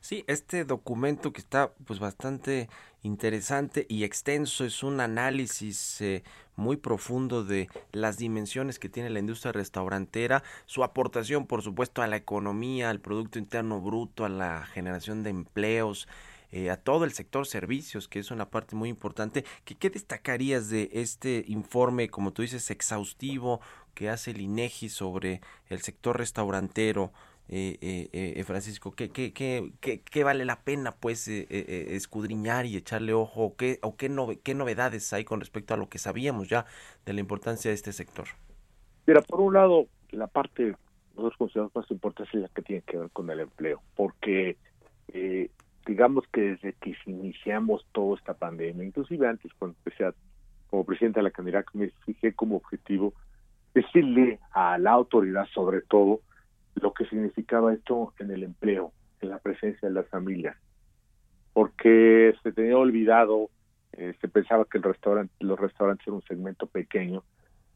[0.00, 2.68] Sí, este documento que está pues bastante
[3.04, 6.24] interesante y extenso es un análisis eh,
[6.56, 12.08] muy profundo de las dimensiones que tiene la industria restaurantera, su aportación por supuesto a
[12.08, 16.08] la economía, al producto interno bruto, a la generación de empleos,
[16.56, 19.44] eh, a todo el sector servicios, que es una parte muy importante.
[19.64, 23.60] ¿Qué, ¿Qué destacarías de este informe, como tú dices, exhaustivo
[23.94, 27.12] que hace el INEGI sobre el sector restaurantero?
[27.48, 31.86] eh, eh, eh, Francisco, ¿qué, qué, qué, qué, vale la pena pues eh, eh, eh,
[31.90, 33.42] escudriñar y echarle ojo?
[33.44, 36.64] ¿O qué, o qué, nove- qué novedades hay con respecto a lo que sabíamos ya
[37.04, 38.26] de la importancia de este sector?
[39.06, 40.74] Mira, por un lado, la parte
[41.14, 44.56] nosotros consideramos más importante es la que tiene que ver con el empleo, porque
[45.12, 45.50] eh,
[45.86, 50.14] digamos que desde que iniciamos toda esta pandemia, inclusive antes cuando empecé a-
[50.68, 53.14] como presidente de la Canirac, me fijé como objetivo
[53.74, 56.20] decirle a la autoridad sobre todo
[56.74, 60.56] lo que significaba esto en el empleo, en la presencia de las familias,
[61.52, 63.50] porque se tenía olvidado,
[63.92, 67.22] eh, se pensaba que el restaurante, los restaurantes eran un segmento pequeño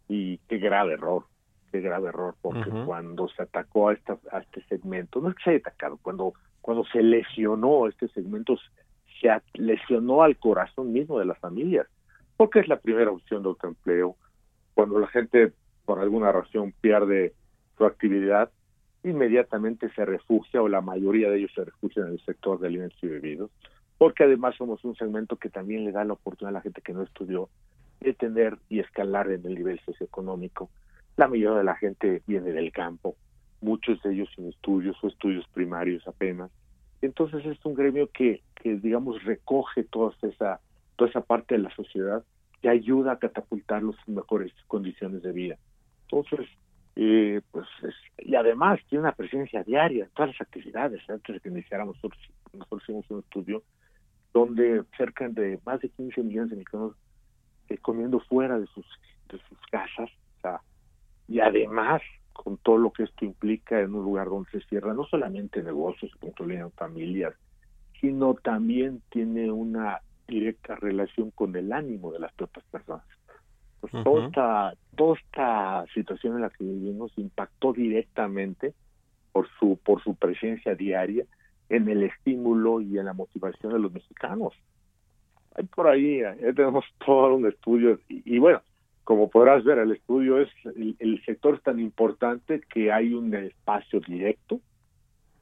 [0.08, 1.24] y qué grave error,
[1.70, 5.44] qué grave error, porque cuando se atacó a, esta, a este segmento, no es que
[5.44, 8.56] se haya atacado, cuando, cuando se lesionó este segmento,
[9.20, 11.86] se lesionó al corazón mismo de las familias,
[12.36, 14.16] porque es la primera opción de autoempleo,
[14.74, 15.52] cuando la gente
[15.84, 17.32] por alguna razón pierde
[17.76, 18.50] su actividad,
[19.02, 22.98] inmediatamente se refugia o la mayoría de ellos se refugian en el sector de alimentos
[23.02, 23.50] y bebidos,
[23.96, 26.92] porque además somos un segmento que también le da la oportunidad a la gente que
[26.92, 27.48] no estudió
[28.00, 30.70] de tener y escalar en el nivel socioeconómico.
[31.16, 33.16] La mayoría de la gente viene del campo,
[33.60, 36.50] muchos de ellos sin estudios o estudios primarios apenas.
[37.02, 40.60] Entonces es un gremio que, digamos, recoge toda esa,
[40.96, 42.24] toda esa parte de la sociedad
[42.60, 45.56] que ayuda a catapultarlos en mejores condiciones de vida.
[46.10, 46.48] Entonces,
[46.96, 51.08] eh, pues, es- y además tiene una presencia diaria en todas las actividades.
[51.08, 52.20] Antes de que iniciáramos, nosotros,
[52.82, 53.62] hicimos un estudio
[54.32, 56.94] donde cerca de más de 15 millones de mexicanos
[57.68, 58.86] eh, comiendo fuera de sus,
[59.30, 60.10] de sus casas,
[61.28, 62.00] y además
[62.42, 66.12] con todo lo que esto implica en un lugar donde se cierra no solamente negocios
[66.20, 67.34] controlan familias,
[68.00, 73.04] sino también tiene una directa relación con el ánimo de las propias personas.
[73.80, 78.72] Pues toda, esta, toda esta situación en la que vivimos impactó directamente
[79.32, 81.24] por su, por su presencia diaria
[81.68, 84.54] en el estímulo y en la motivación de los mexicanos.
[85.56, 88.62] Hay por ahí, ya tenemos todo un estudio y, y bueno,
[89.08, 94.60] como podrás ver, el estudio es, el, sector tan importante que hay un espacio directo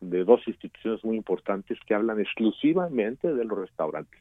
[0.01, 4.21] de dos instituciones muy importantes que hablan exclusivamente de los restaurantes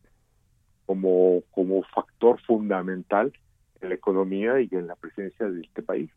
[0.88, 3.34] como, como factor fundamental
[3.81, 6.10] en la economía y en la presencia de este país.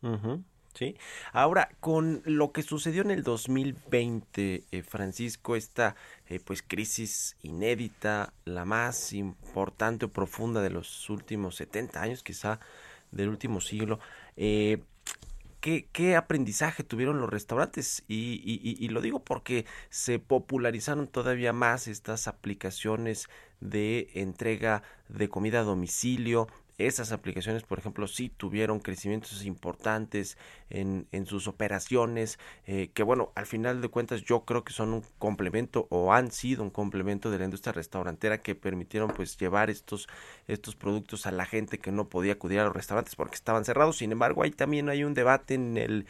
[0.00, 0.42] Ujú,
[0.74, 0.96] Sí.
[1.32, 5.94] Ahora, con lo que sucedió en el 2020, eh, Francisco, esta
[6.26, 12.58] eh, pues crisis inédita, la más importante o profunda de los últimos 70 años, quizá
[13.12, 14.00] del último siglo,
[14.36, 14.82] eh,
[15.60, 18.02] ¿qué, qué aprendizaje tuvieron los restaurantes?
[18.08, 23.28] Y, y- y- y lo digo porque se popularizaron todavía más estas aplicaciones
[23.60, 26.48] de entrega de comida a domicilio.
[26.76, 30.36] Esas aplicaciones, por ejemplo, sí tuvieron crecimientos importantes
[30.70, 34.92] en, en sus operaciones, eh, que bueno, al final de cuentas yo creo que son
[34.92, 39.70] un complemento o han sido un complemento de la industria restaurantera que permitieron pues llevar
[39.70, 40.08] estos,
[40.48, 43.98] estos productos a la gente que no podía acudir a los restaurantes porque estaban cerrados.
[43.98, 46.06] Sin embargo, ahí también hay un debate en el,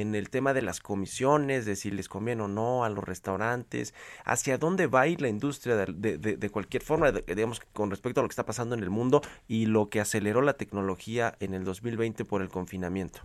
[0.00, 3.94] en el tema de las comisiones, de si les conviene o no a los restaurantes,
[4.24, 7.90] hacia dónde va a ir la industria de, de- de- cualquier forma, de- digamos, con
[7.90, 11.34] respecto a lo que está pasando en el mundo y lo que aceleró la tecnología
[11.40, 13.20] en el 2020 por el confinamiento.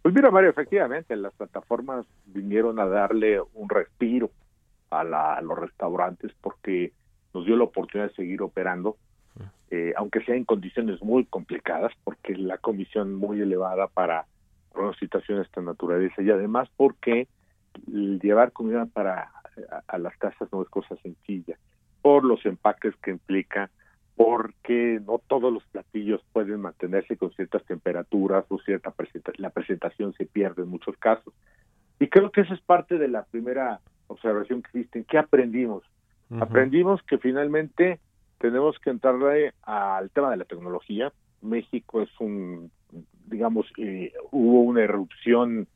[0.00, 4.30] Pues mira, Mario, efectivamente, las plataformas vinieron a darle un respiro
[4.90, 6.92] a, la- a los restaurantes porque
[7.34, 8.96] nos dio la oportunidad de seguir operando,
[9.70, 14.26] eh, aunque sea en condiciones muy complicadas, porque la comisión muy elevada para,
[14.72, 17.28] para una situación de esta naturaleza y además porque
[17.86, 19.30] llevar comida para
[19.70, 21.56] a, a las casas no es cosa sencilla,
[22.00, 23.70] por los empaques que implica,
[24.16, 30.12] porque no todos los platillos pueden mantenerse con ciertas temperaturas o cierta presenta la presentación
[30.14, 31.32] se pierde en muchos casos.
[31.98, 35.04] Y creo que esa es parte de la primera observación que hiciste.
[35.04, 35.84] ¿Qué aprendimos?
[36.40, 38.00] Aprendimos que finalmente
[38.38, 41.12] tenemos que entrarle al tema de la tecnología.
[41.42, 42.70] México es un,
[43.26, 45.66] digamos, eh, hubo una erupción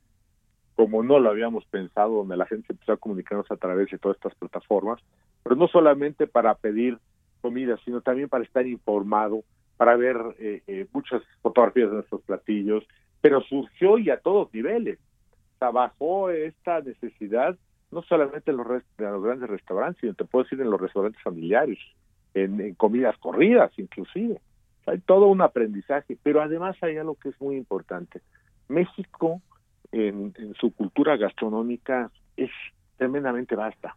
[0.75, 4.17] como no lo habíamos pensado, donde la gente empezó a comunicarnos a través de todas
[4.17, 5.01] estas plataformas,
[5.43, 6.99] pero no solamente para pedir
[7.41, 9.43] comida, sino también para estar informado,
[9.79, 12.85] para ver eh, eh, muchas fotografías de nuestros platillos,
[13.23, 14.99] pero surgió y a todos niveles.
[15.59, 17.57] Trabajó esta necesidad
[17.91, 18.67] no solamente en los,
[18.99, 21.79] en los grandes restaurantes, sino te puedo decir en los restaurantes familiares,
[22.35, 24.39] en comidas corridas inclusive.
[24.87, 28.21] Hay todo un aprendizaje, pero además hay algo que es muy importante.
[28.69, 29.43] México,
[29.91, 32.51] en, su cultura gastronómica, es
[32.97, 33.97] tremendamente vasta.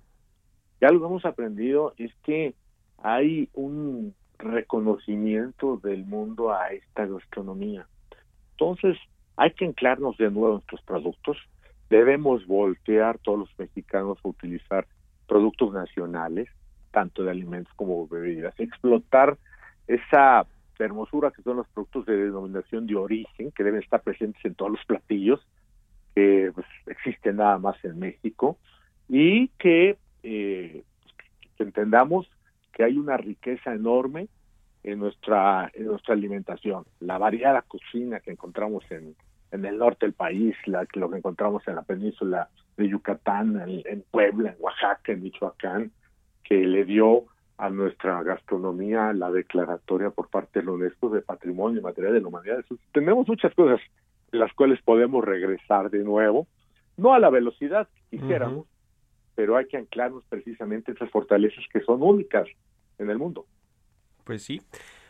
[0.81, 2.55] Y algo que hemos aprendido es que
[2.97, 7.85] hay un reconocimiento del mundo a esta gastronomía.
[8.51, 8.97] Entonces,
[9.37, 11.37] hay que anclarnos de nuevo en nuestros productos.
[11.89, 14.87] Debemos voltear todos los mexicanos a utilizar
[15.27, 16.49] productos nacionales,
[16.91, 18.59] tanto de alimentos como bebidas.
[18.59, 19.37] Explotar
[19.87, 20.45] esa
[20.85, 24.71] hermosura que son los productos de denominación de origen, que deben estar presentes en todos
[24.71, 25.39] los platillos,
[26.15, 28.57] que pues, existen nada más en México,
[29.07, 30.83] y que, eh,
[31.57, 32.29] que entendamos
[32.73, 34.27] que hay una riqueza enorme
[34.83, 36.85] en nuestra en nuestra alimentación.
[36.99, 39.15] La variada cocina que encontramos en,
[39.51, 43.81] en el norte del país, la, lo que encontramos en la península de Yucatán, en,
[43.85, 45.91] en Puebla, en Oaxaca, en Michoacán,
[46.43, 47.25] que le dio
[47.59, 52.27] a nuestra gastronomía la declaratoria por parte de la UNESCO de Patrimonio Material de la
[52.29, 52.63] Humanidad.
[52.93, 53.81] Tenemos muchas cosas
[54.31, 56.47] en las cuales podemos regresar de nuevo,
[56.95, 58.65] no a la velocidad que quisiéramos,
[59.35, 62.47] pero hay que anclarnos precisamente esas fortalezas que son únicas
[62.97, 63.45] en el mundo.
[64.23, 64.61] Pues sí,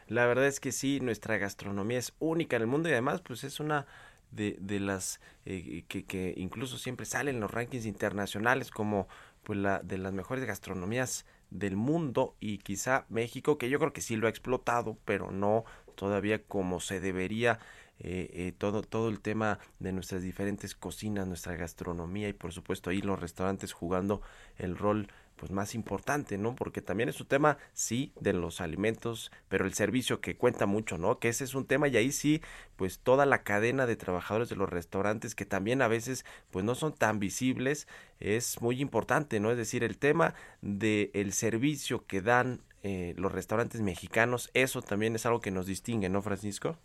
[0.07, 3.43] la verdad es que sí, nuestra gastronomía es única en el mundo y además pues
[3.43, 3.85] es una
[4.31, 9.07] de, de las eh, que, que incluso siempre salen en los rankings internacionales como
[9.49, 14.01] pues la de las mejores gastronomías del mundo y quizá México que yo creo que
[14.01, 17.57] sí lo ha explotado pero no todavía como se debería
[17.97, 22.91] eh, eh, todo todo el tema de nuestras diferentes cocinas nuestra gastronomía y por supuesto
[22.91, 24.21] ahí los restaurantes jugando
[24.59, 25.07] el rol
[25.39, 26.53] pues más importante, ¿no?
[26.53, 30.97] Porque también es un tema, sí, de los alimentos, pero el servicio que cuenta mucho,
[30.97, 31.19] ¿no?
[31.19, 32.41] Que ese es un tema y ahí sí,
[32.75, 36.75] pues toda la cadena de trabajadores de los restaurantes que también a veces, pues no
[36.75, 37.87] son tan visibles,
[38.19, 39.49] es muy importante, ¿no?
[39.49, 45.15] Es decir, el tema de el servicio que dan eh, los restaurantes mexicanos, eso también
[45.15, 46.77] es algo que nos distingue, ¿no, Francisco?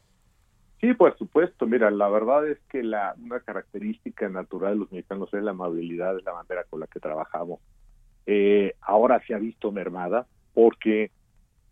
[0.80, 1.66] Sí, por supuesto.
[1.66, 6.16] Mira, la verdad es que la una característica natural de los mexicanos es la amabilidad,
[6.16, 7.60] es la manera con la que trabajamos
[8.26, 11.10] eh, ahora se ha visto mermada porque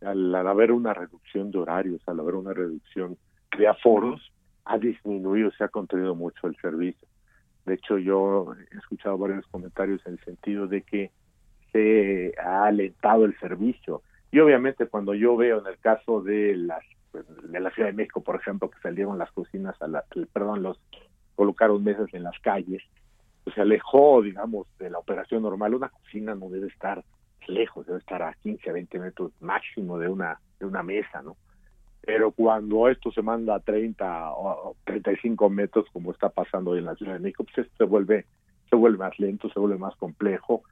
[0.01, 3.17] al, haber una reducción de horarios, al haber una reducción
[3.57, 4.33] de aforos,
[4.65, 7.07] ha disminuido, se ha contenido mucho el servicio.
[7.65, 11.11] De hecho, yo he escuchado varios comentarios en el sentido de que
[11.73, 14.03] se ha alentado el servicio.
[14.31, 16.83] Y obviamente cuando yo veo en el caso de las
[17.13, 20.81] de la Ciudad de México, por ejemplo, que salieron las cocinas a la, perdón, los
[21.35, 22.83] colocaron mesas en las calles,
[23.45, 25.75] pues se alejó, digamos, de la operación normal.
[25.75, 27.05] Una cocina no debe estar
[27.49, 31.37] lejos, debe estar a 15, 20 metros máximo de una, de una mesa, ¿no?
[32.01, 36.87] Pero cuando esto se manda a 30 o 35 metros, como está pasando hoy en
[36.87, 38.27] la Ciudad de México, pues esto se vuelve,
[38.69, 40.63] se vuelve más lento, se vuelve más complejo.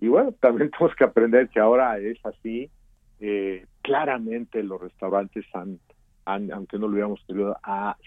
[0.00, 2.70] Y bueno, también tenemos que aprender que ahora es así.
[3.20, 5.78] Eh, claramente los restaurantes han,
[6.26, 7.56] aunque no lo hubiéramos querido,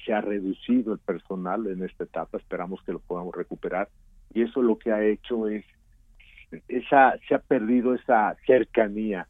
[0.06, 3.90] se ha reducido el personal en esta etapa, esperamos que lo podamos recuperar
[4.34, 5.66] y eso lo que ha hecho es
[6.68, 9.28] esa se ha perdido esa cercanía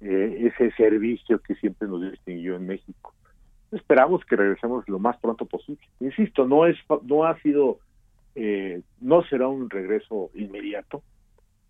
[0.00, 3.12] eh, ese servicio que siempre nos distinguió en México.
[3.70, 5.86] Esperamos que regresemos lo más pronto posible.
[6.00, 7.78] Insisto no es no ha sido
[8.34, 11.02] eh, no será un regreso inmediato.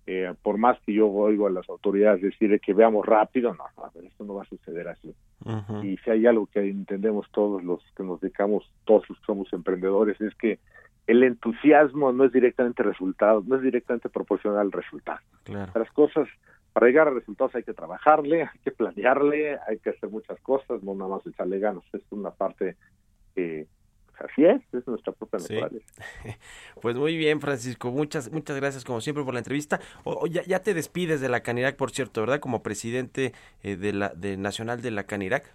[0.06, 3.90] Eh, por más que yo oigo a las autoridades decir que veamos rápido no, a
[3.94, 5.14] ver, esto no va a suceder así.
[5.44, 5.84] Uh -huh.
[5.84, 9.52] y si hay algo que entendemos todos los que nos dedicamos todos los que somos
[9.52, 10.58] emprendedores es que
[11.10, 15.18] el entusiasmo no es directamente resultado, no es directamente proporcional al resultado.
[15.42, 15.72] Claro.
[15.74, 16.28] Las cosas,
[16.72, 20.82] para llegar a resultados hay que trabajarle, hay que planearle, hay que hacer muchas cosas,
[20.84, 21.82] no nada más echarle ganas.
[21.92, 22.76] Es una parte
[23.34, 23.66] que
[24.20, 25.54] así es, es nuestra propia sí.
[25.54, 26.04] naturaleza.
[26.80, 29.80] Pues muy bien, Francisco, muchas muchas gracias como siempre por la entrevista.
[30.04, 32.38] O, o ya, ya, te despides de la Canirac, por cierto, ¿verdad?
[32.38, 33.32] Como presidente
[33.64, 35.52] eh, de la de nacional de la Canirac.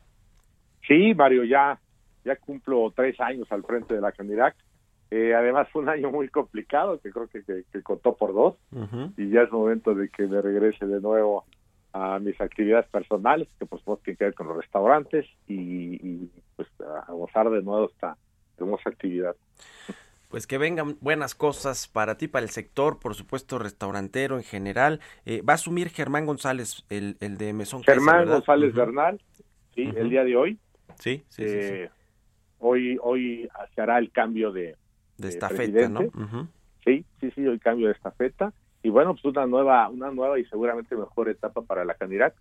[0.85, 1.79] Sí, Mario, ya
[2.25, 4.55] ya cumplo tres años al frente de la Canirac
[5.15, 8.55] eh, además fue un año muy complicado, que creo que, que, que contó por dos,
[8.71, 9.13] uh -huh.
[9.17, 11.45] y ya es momento de que me regrese de nuevo
[11.93, 16.67] a mis actividades personales, que pues tienen que ver con los restaurantes, y, y pues
[17.07, 18.17] a gozar de nuevo esta
[18.57, 19.35] hermosa actividad.
[20.29, 24.99] Pues que vengan buenas cosas para ti, para el sector, por supuesto, restaurantero en general.
[25.25, 28.79] Eh, va a asumir Germán González, el, el de Mesón Germán Casa, González uh -huh.
[28.79, 29.21] Bernal,
[29.75, 29.97] sí, uh -huh.
[30.01, 30.59] el día de hoy.
[30.99, 31.89] Sí, sí, eh, sí, sí.
[32.59, 34.75] Hoy, hoy se hará el cambio de,
[35.17, 36.01] de estafeta, eh, ¿no?
[36.01, 36.47] Uh -huh.
[36.83, 38.53] Sí, sí, sí, el cambio de estafeta
[38.83, 42.35] y bueno, pues una nueva, una nueva y seguramente mejor etapa para la Canirac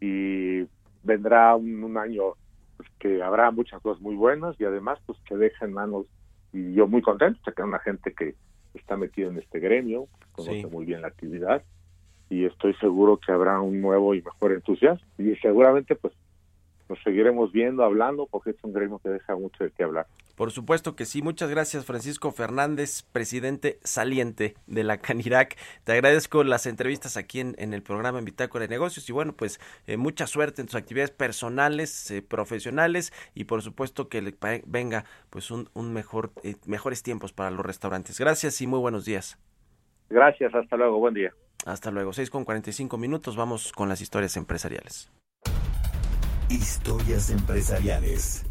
[0.00, 0.66] y
[1.02, 2.34] vendrá un, un año
[2.76, 6.06] pues, que habrá muchas cosas muy buenas y además pues que deja en manos
[6.52, 8.34] y yo muy contento que una gente que
[8.74, 10.66] está metido en este gremio, conoce sí.
[10.66, 11.62] muy bien la actividad
[12.28, 16.12] y estoy seguro que habrá un nuevo y mejor entusiasmo y seguramente pues
[16.92, 20.06] nos seguiremos viendo, hablando, porque es un gremio que deja mucho de qué hablar.
[20.36, 21.22] Por supuesto que sí.
[21.22, 25.56] Muchas gracias, Francisco Fernández, presidente saliente de la Canirac.
[25.84, 29.32] Te agradezco las entrevistas aquí en, en el programa en Bitácora de Negocios y bueno,
[29.32, 34.34] pues eh, mucha suerte en tus actividades personales, eh, profesionales y por supuesto que le
[34.66, 38.20] venga pues un, un mejor, eh, mejores tiempos para los restaurantes.
[38.20, 39.38] Gracias y muy buenos días.
[40.10, 41.32] Gracias, hasta luego, buen día.
[41.64, 45.10] Hasta luego, 6 con 45 minutos, vamos con las historias empresariales.
[46.52, 48.44] Historias empresariales.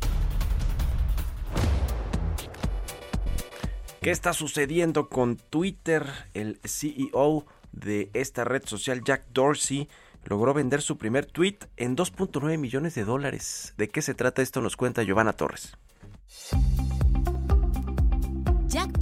[4.01, 6.07] ¿Qué está sucediendo con Twitter?
[6.33, 9.87] El CEO de esta red social, Jack Dorsey,
[10.23, 13.75] logró vender su primer tweet en 2.9 millones de dólares.
[13.77, 14.61] ¿De qué se trata esto?
[14.61, 15.77] Nos cuenta Giovanna Torres.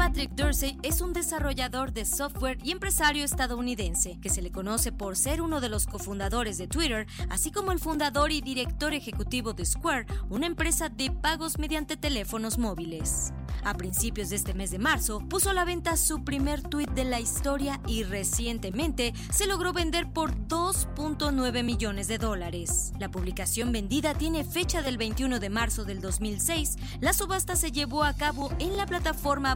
[0.09, 5.15] Patrick Dorsey es un desarrollador de software y empresario estadounidense que se le conoce por
[5.15, 9.67] ser uno de los cofundadores de Twitter, así como el fundador y director ejecutivo de
[9.67, 13.33] Square, una empresa de pagos mediante teléfonos móviles.
[13.63, 17.03] A principios de este mes de marzo, puso a la venta su primer tweet de
[17.03, 22.93] la historia y recientemente se logró vender por 2.9 millones de dólares.
[22.99, 26.77] La publicación vendida tiene fecha del 21 de marzo del 2006.
[27.01, 29.55] La subasta se llevó a cabo en la plataforma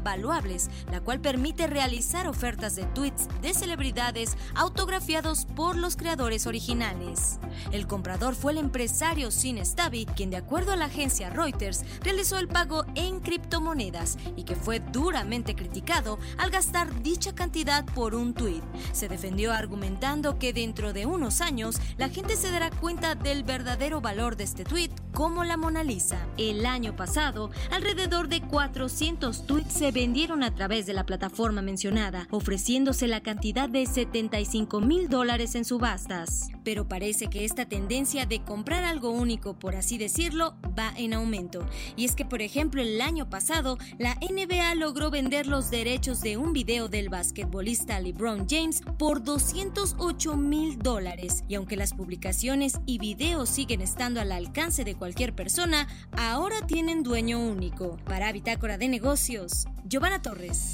[0.92, 7.40] La cual permite realizar ofertas de tweets de celebridades autografiados por los creadores originales.
[7.72, 12.38] El comprador fue el empresario Sin Stabi, quien de acuerdo a la agencia Reuters realizó
[12.38, 18.34] el pago en criptomonedas y que fue duramente criticado al gastar dicha cantidad por un
[18.34, 18.64] tuit.
[18.92, 24.02] Se defendió argumentando que dentro de unos años la gente se dará cuenta del verdadero
[24.02, 26.18] valor de este tuit como la Mona Lisa.
[26.38, 32.28] El año pasado, alrededor de 400 tweets se vendieron a través de la plataforma mencionada,
[32.32, 36.53] ofreciéndose la cantidad de 75 mil dólares en subastas.
[36.64, 41.66] Pero parece que esta tendencia de comprar algo único, por así decirlo, va en aumento.
[41.96, 46.38] Y es que, por ejemplo, el año pasado, la NBA logró vender los derechos de
[46.38, 51.44] un video del basquetbolista LeBron James por 208 mil dólares.
[51.48, 55.88] Y aunque las publicaciones y videos siguen estando al alcance de cualquier persona,
[56.18, 57.98] ahora tienen dueño único.
[58.06, 60.74] Para Bitácora de Negocios, Giovanna Torres.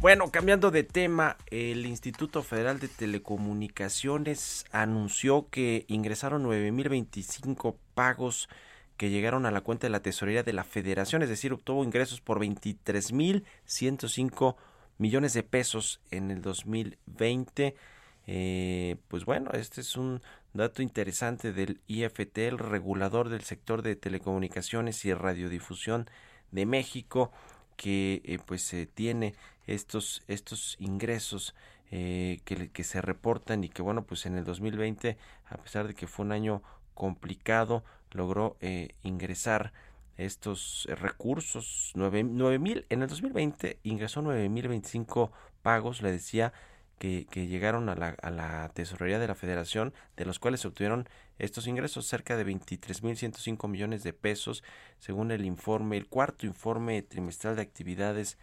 [0.00, 8.48] Bueno, cambiando de tema, el Instituto Federal de Telecomunicaciones anunció que ingresaron 9.025 pagos
[8.96, 12.22] que llegaron a la cuenta de la tesorería de la federación, es decir, obtuvo ingresos
[12.22, 14.56] por 23.105
[14.96, 17.76] millones de pesos en el 2020.
[18.26, 20.22] Eh, pues bueno, este es un
[20.54, 26.08] dato interesante del IFT, el regulador del sector de telecomunicaciones y radiodifusión
[26.52, 27.32] de México
[27.80, 29.34] que eh, pues eh, tiene
[29.74, 31.54] estos estos ingresos
[31.90, 35.16] eh, que, que, se reportan y que bueno pues en el 2020
[35.46, 36.62] a pesar de que fue un año
[36.94, 39.72] complicado logró eh, ingresar
[40.16, 41.92] estos recursos.
[41.94, 46.52] Nueve, nueve mil en el 2020 ingresó nueve mil veinticinco pagos le decía
[46.98, 50.68] que, que llegaron a la, a la, tesorería de la federación, de los cuales se
[50.68, 51.08] obtuvieron
[51.38, 54.62] estos ingresos, cerca de 23.105 millones de pesos,
[54.98, 58.36] según el informe, el cuarto informe trimestral de actividades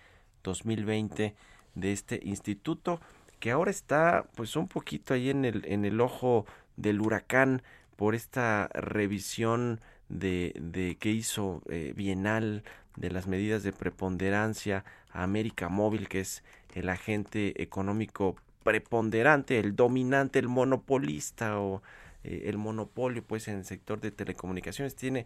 [0.48, 1.36] 2020
[1.76, 3.00] de este instituto,
[3.40, 6.46] que ahora está pues un poquito ahí en el, en el ojo
[6.76, 7.62] del huracán
[7.96, 9.80] por esta revisión
[10.10, 12.64] de, de que hizo eh, bienal
[12.96, 16.44] de las medidas de preponderancia a América Móvil, que es
[16.74, 21.82] el agente económico preponderante, el dominante, el monopolista o
[22.24, 25.26] eh, el monopolio pues en el sector de telecomunicaciones tiene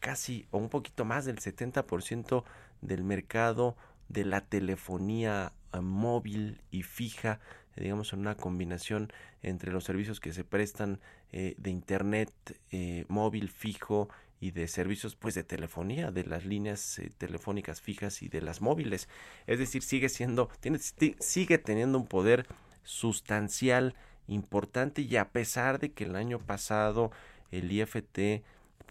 [0.00, 2.44] casi o un poquito más del 70%
[2.80, 3.76] del mercado
[4.08, 7.40] de la telefonía eh, móvil y fija,
[7.76, 11.00] digamos en una combinación entre los servicios que se prestan
[11.32, 12.30] eh, de internet
[12.70, 14.08] eh, móvil fijo
[14.40, 19.08] y de servicios pues de telefonía de las líneas telefónicas fijas y de las móviles.
[19.46, 22.46] Es decir sigue siendo tiene sigue teniendo un poder
[22.82, 23.94] sustancial
[24.26, 27.12] importante y a pesar de que el año pasado
[27.50, 28.42] el IFT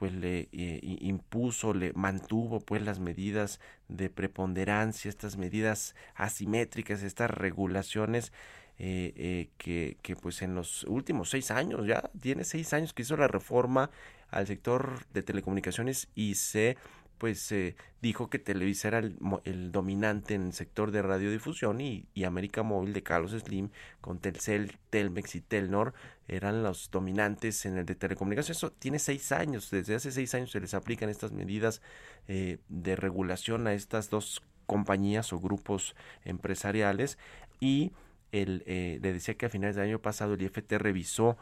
[0.02, 7.30] pues le eh, impuso, le mantuvo pues las medidas de preponderancia, estas medidas asimétricas, estas
[7.30, 8.34] regulaciones
[8.80, 13.04] eh, eh, que, que pues en los últimos seis años, ya tiene seis años que
[13.04, 13.92] hizo la reforma
[14.32, 16.78] al sector de telecomunicaciones y se
[17.22, 22.08] pues eh, dijo que Televisa era el, el, dominante en el sector de radiodifusión y,
[22.26, 23.70] América Móvil de Carlos Slim
[24.02, 25.94] con Telcel, Telmex y Telnor
[26.28, 28.58] eran los dominantes en el de telecomunicaciones.
[28.58, 31.84] Eso tiene seis años, desde hace seis años se les aplican estas medidas
[32.28, 35.96] eh, de regulación a estas dos compañías o grupos
[36.26, 37.20] empresariales
[37.60, 37.92] y
[38.32, 41.38] eh, le decía que a finales del año pasado el IFT revisó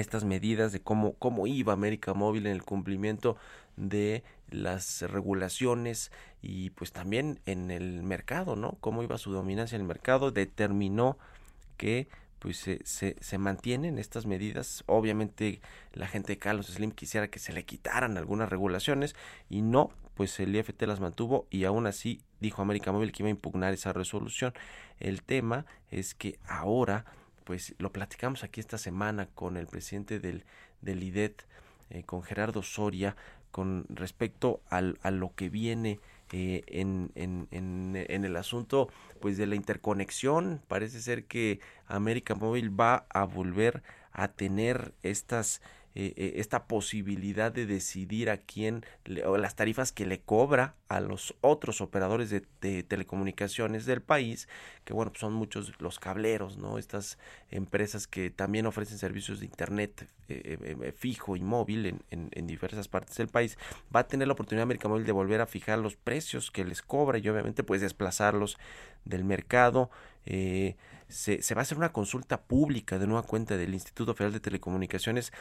[0.00, 3.36] estas medidas de cómo, cómo iba América Móvil en el cumplimiento
[3.76, 6.10] de las regulaciones
[6.42, 8.76] y pues también en el mercado, ¿no?
[8.80, 11.18] Cómo iba su dominancia en el mercado, determinó
[11.76, 14.84] que pues se, se, se, mantienen estas medidas.
[14.86, 15.60] Obviamente
[15.92, 19.16] la gente de Carlos Slim quisiera que se le quitaran algunas regulaciones
[19.50, 23.28] y no, pues el IFT las mantuvo y aún así dijo América Móvil que iba
[23.28, 24.52] a impugnar esa resolución.
[25.00, 27.04] El tema es que ahora,
[27.48, 30.44] pues lo platicamos aquí esta semana con el presidente del,
[30.82, 31.46] del IDET,
[31.88, 33.16] eh, con Gerardo Soria,
[33.50, 35.98] con respecto al, a lo que viene
[36.30, 38.90] eh, en, en, en, en, el asunto
[39.22, 40.60] pues de la interconexión.
[40.68, 43.82] Parece ser que América Móvil va a volver
[44.12, 45.62] a tener estas
[46.00, 50.76] eh, eh, esta posibilidad de decidir a quién le, o las tarifas que le cobra
[50.86, 54.48] a los otros operadores de, telecomunicaciones del país,
[54.84, 56.78] que bueno, pues son muchos los cableros, ¿no?
[56.78, 57.18] Estas
[57.50, 63.16] empresas que también ofrecen servicios de internet eh, fijo y móvil en, en, diversas partes
[63.16, 63.58] del país,
[63.94, 66.80] va a tener la oportunidad América Móvil de volver a fijar los precios que les
[66.80, 68.56] cobra y obviamente pues desplazarlos
[69.04, 69.90] del mercado.
[70.24, 74.40] Se, se, va a hacer una consulta pública de nueva cuenta del Instituto Federal de
[74.40, 75.32] Telecomunicaciones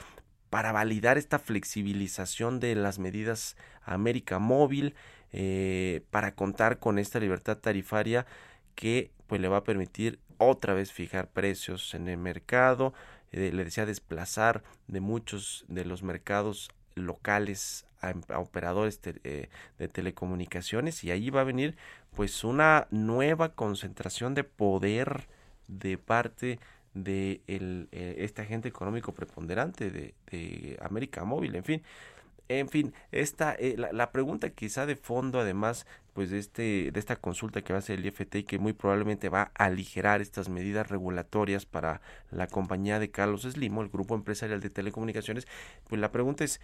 [0.57, 4.95] para validar esta flexibilización de las medidas América Móvil
[5.31, 8.25] eh, para contar con esta libertad tarifaria
[8.73, 12.95] que pues le va a permitir otra vez fijar precios en el mercado
[13.31, 19.87] eh, le decía desplazar de muchos de los mercados locales a, a operadores eh, de
[19.87, 21.77] telecomunicaciones y ahí va a venir
[22.15, 25.27] pues una nueva concentración de poder
[25.67, 26.59] de parte de
[27.05, 31.83] el, eh, este agente económico preponderante de, de, América Móvil, en fin.
[32.49, 36.99] En fin, esta, eh, la, la, pregunta quizá de fondo, además, pues de, este, de
[36.99, 40.21] esta consulta que va a hacer el IFT y que muy probablemente va a aligerar
[40.21, 45.45] estas medidas regulatorias para la compañía de Carlos Slimo, el grupo empresarial de telecomunicaciones,
[45.89, 46.61] pues la pregunta es,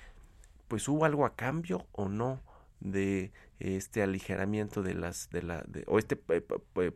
[0.70, 2.42] pues hubo algo a cambio o no
[2.80, 6.92] de este aligeramiento de las, de la, de, o este eh,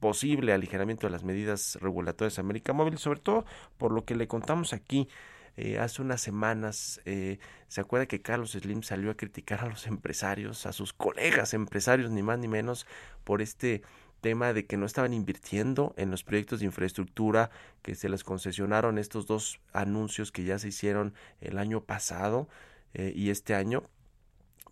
[0.00, 3.44] posible aligeramiento de las medidas regulatorias de América Móvil, sobre todo
[3.78, 5.08] por lo que le contamos aquí.
[5.56, 7.38] Eh, hace unas semanas eh,
[7.68, 12.10] se acuerda que Carlos Slim salió a criticar a los empresarios, a sus colegas empresarios,
[12.10, 12.86] ni más ni menos,
[13.24, 13.82] por este
[14.20, 17.50] tema de que no estaban invirtiendo en los proyectos de infraestructura
[17.82, 22.48] que se les concesionaron estos dos anuncios que ya se hicieron el año pasado
[22.94, 23.84] eh, y este año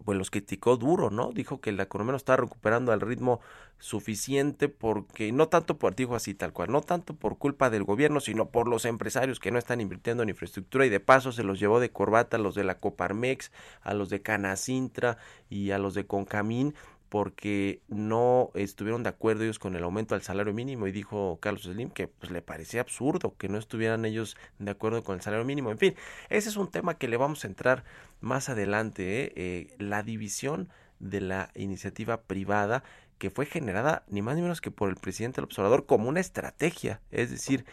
[0.05, 1.33] pues los criticó duro, ¿no?
[1.33, 3.41] Dijo que la economía no estaba recuperando al ritmo
[3.79, 8.21] suficiente porque no tanto por dijo así tal cual, no tanto por culpa del gobierno,
[8.21, 11.61] sino por los empresarios que no están invirtiendo en infraestructura y de paso se los
[11.61, 15.19] llevó de corbata a los de la Coparmex, a los de Canacintra
[15.49, 16.75] y a los de Concamín
[17.09, 21.63] porque no estuvieron de acuerdo ellos con el aumento al salario mínimo y dijo Carlos
[21.63, 25.45] Slim que pues le parecía absurdo que no estuvieran ellos de acuerdo con el salario
[25.45, 25.71] mínimo.
[25.71, 25.95] En fin,
[26.29, 27.85] ese es un tema que le vamos a entrar
[28.21, 29.33] más adelante, ¿eh?
[29.37, 32.83] Eh, la división de la iniciativa privada
[33.19, 36.21] que fue generada ni más ni menos que por el presidente del observador como una
[36.21, 37.65] estrategia, es decir,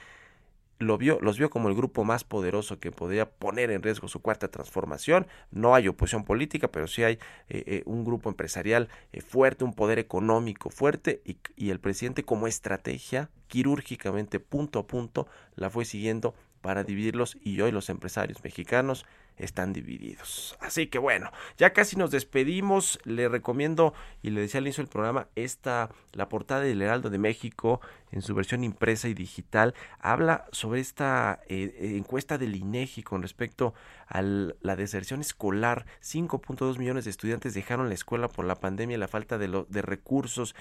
[0.80, 4.22] lo vio, los vio como el grupo más poderoso que podría poner en riesgo su
[4.22, 5.28] cuarta transformación.
[5.52, 7.14] No hay oposición política, pero sí hay
[7.50, 12.24] eh, eh, un grupo empresarial eh, fuerte, un poder económico fuerte y, y el presidente
[12.24, 16.34] como estrategia quirúrgicamente punto a punto la fue siguiendo
[16.66, 19.06] para dividirlos y hoy los empresarios mexicanos
[19.38, 20.58] están divididos.
[20.60, 22.98] Así que bueno, ya casi nos despedimos.
[23.04, 23.94] Le recomiendo
[24.24, 28.24] y le decía al inicio del programa esta la portada del Heraldo de México en
[28.24, 33.76] su versión impresa y digital habla sobre esta eh, encuesta del INEGI con respecto
[34.08, 35.86] a la deserción escolar.
[36.02, 40.56] 5.2 millones de estudiantes dejaron la escuela por la pandemia y la falta de recursos.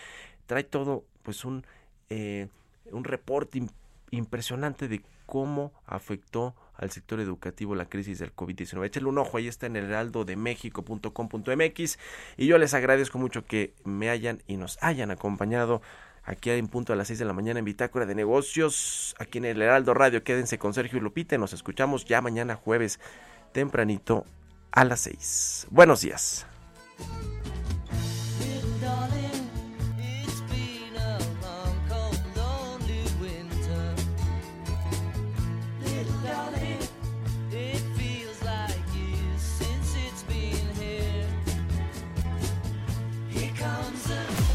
[0.45, 1.65] Trae todo pues un
[2.11, 2.49] eh,
[2.93, 3.67] un reporte
[4.17, 8.85] impresionante de cómo afectó al sector educativo la crisis del COVID-19.
[8.87, 11.99] Échale un ojo, ahí está en heraldodemexico.com.mx
[12.37, 15.83] y yo les agradezco mucho que me hayan y nos hayan acompañado
[16.25, 19.47] aquí en punto a las 6 de la mañana en Bitácora de Negocios, aquí en
[19.47, 20.23] el Heraldo Radio.
[20.25, 22.99] Quédense con Sergio y Lupita, nos escuchamos ya mañana jueves
[23.53, 24.27] tempranito
[24.73, 25.69] a las 6.
[25.71, 26.47] Buenos días.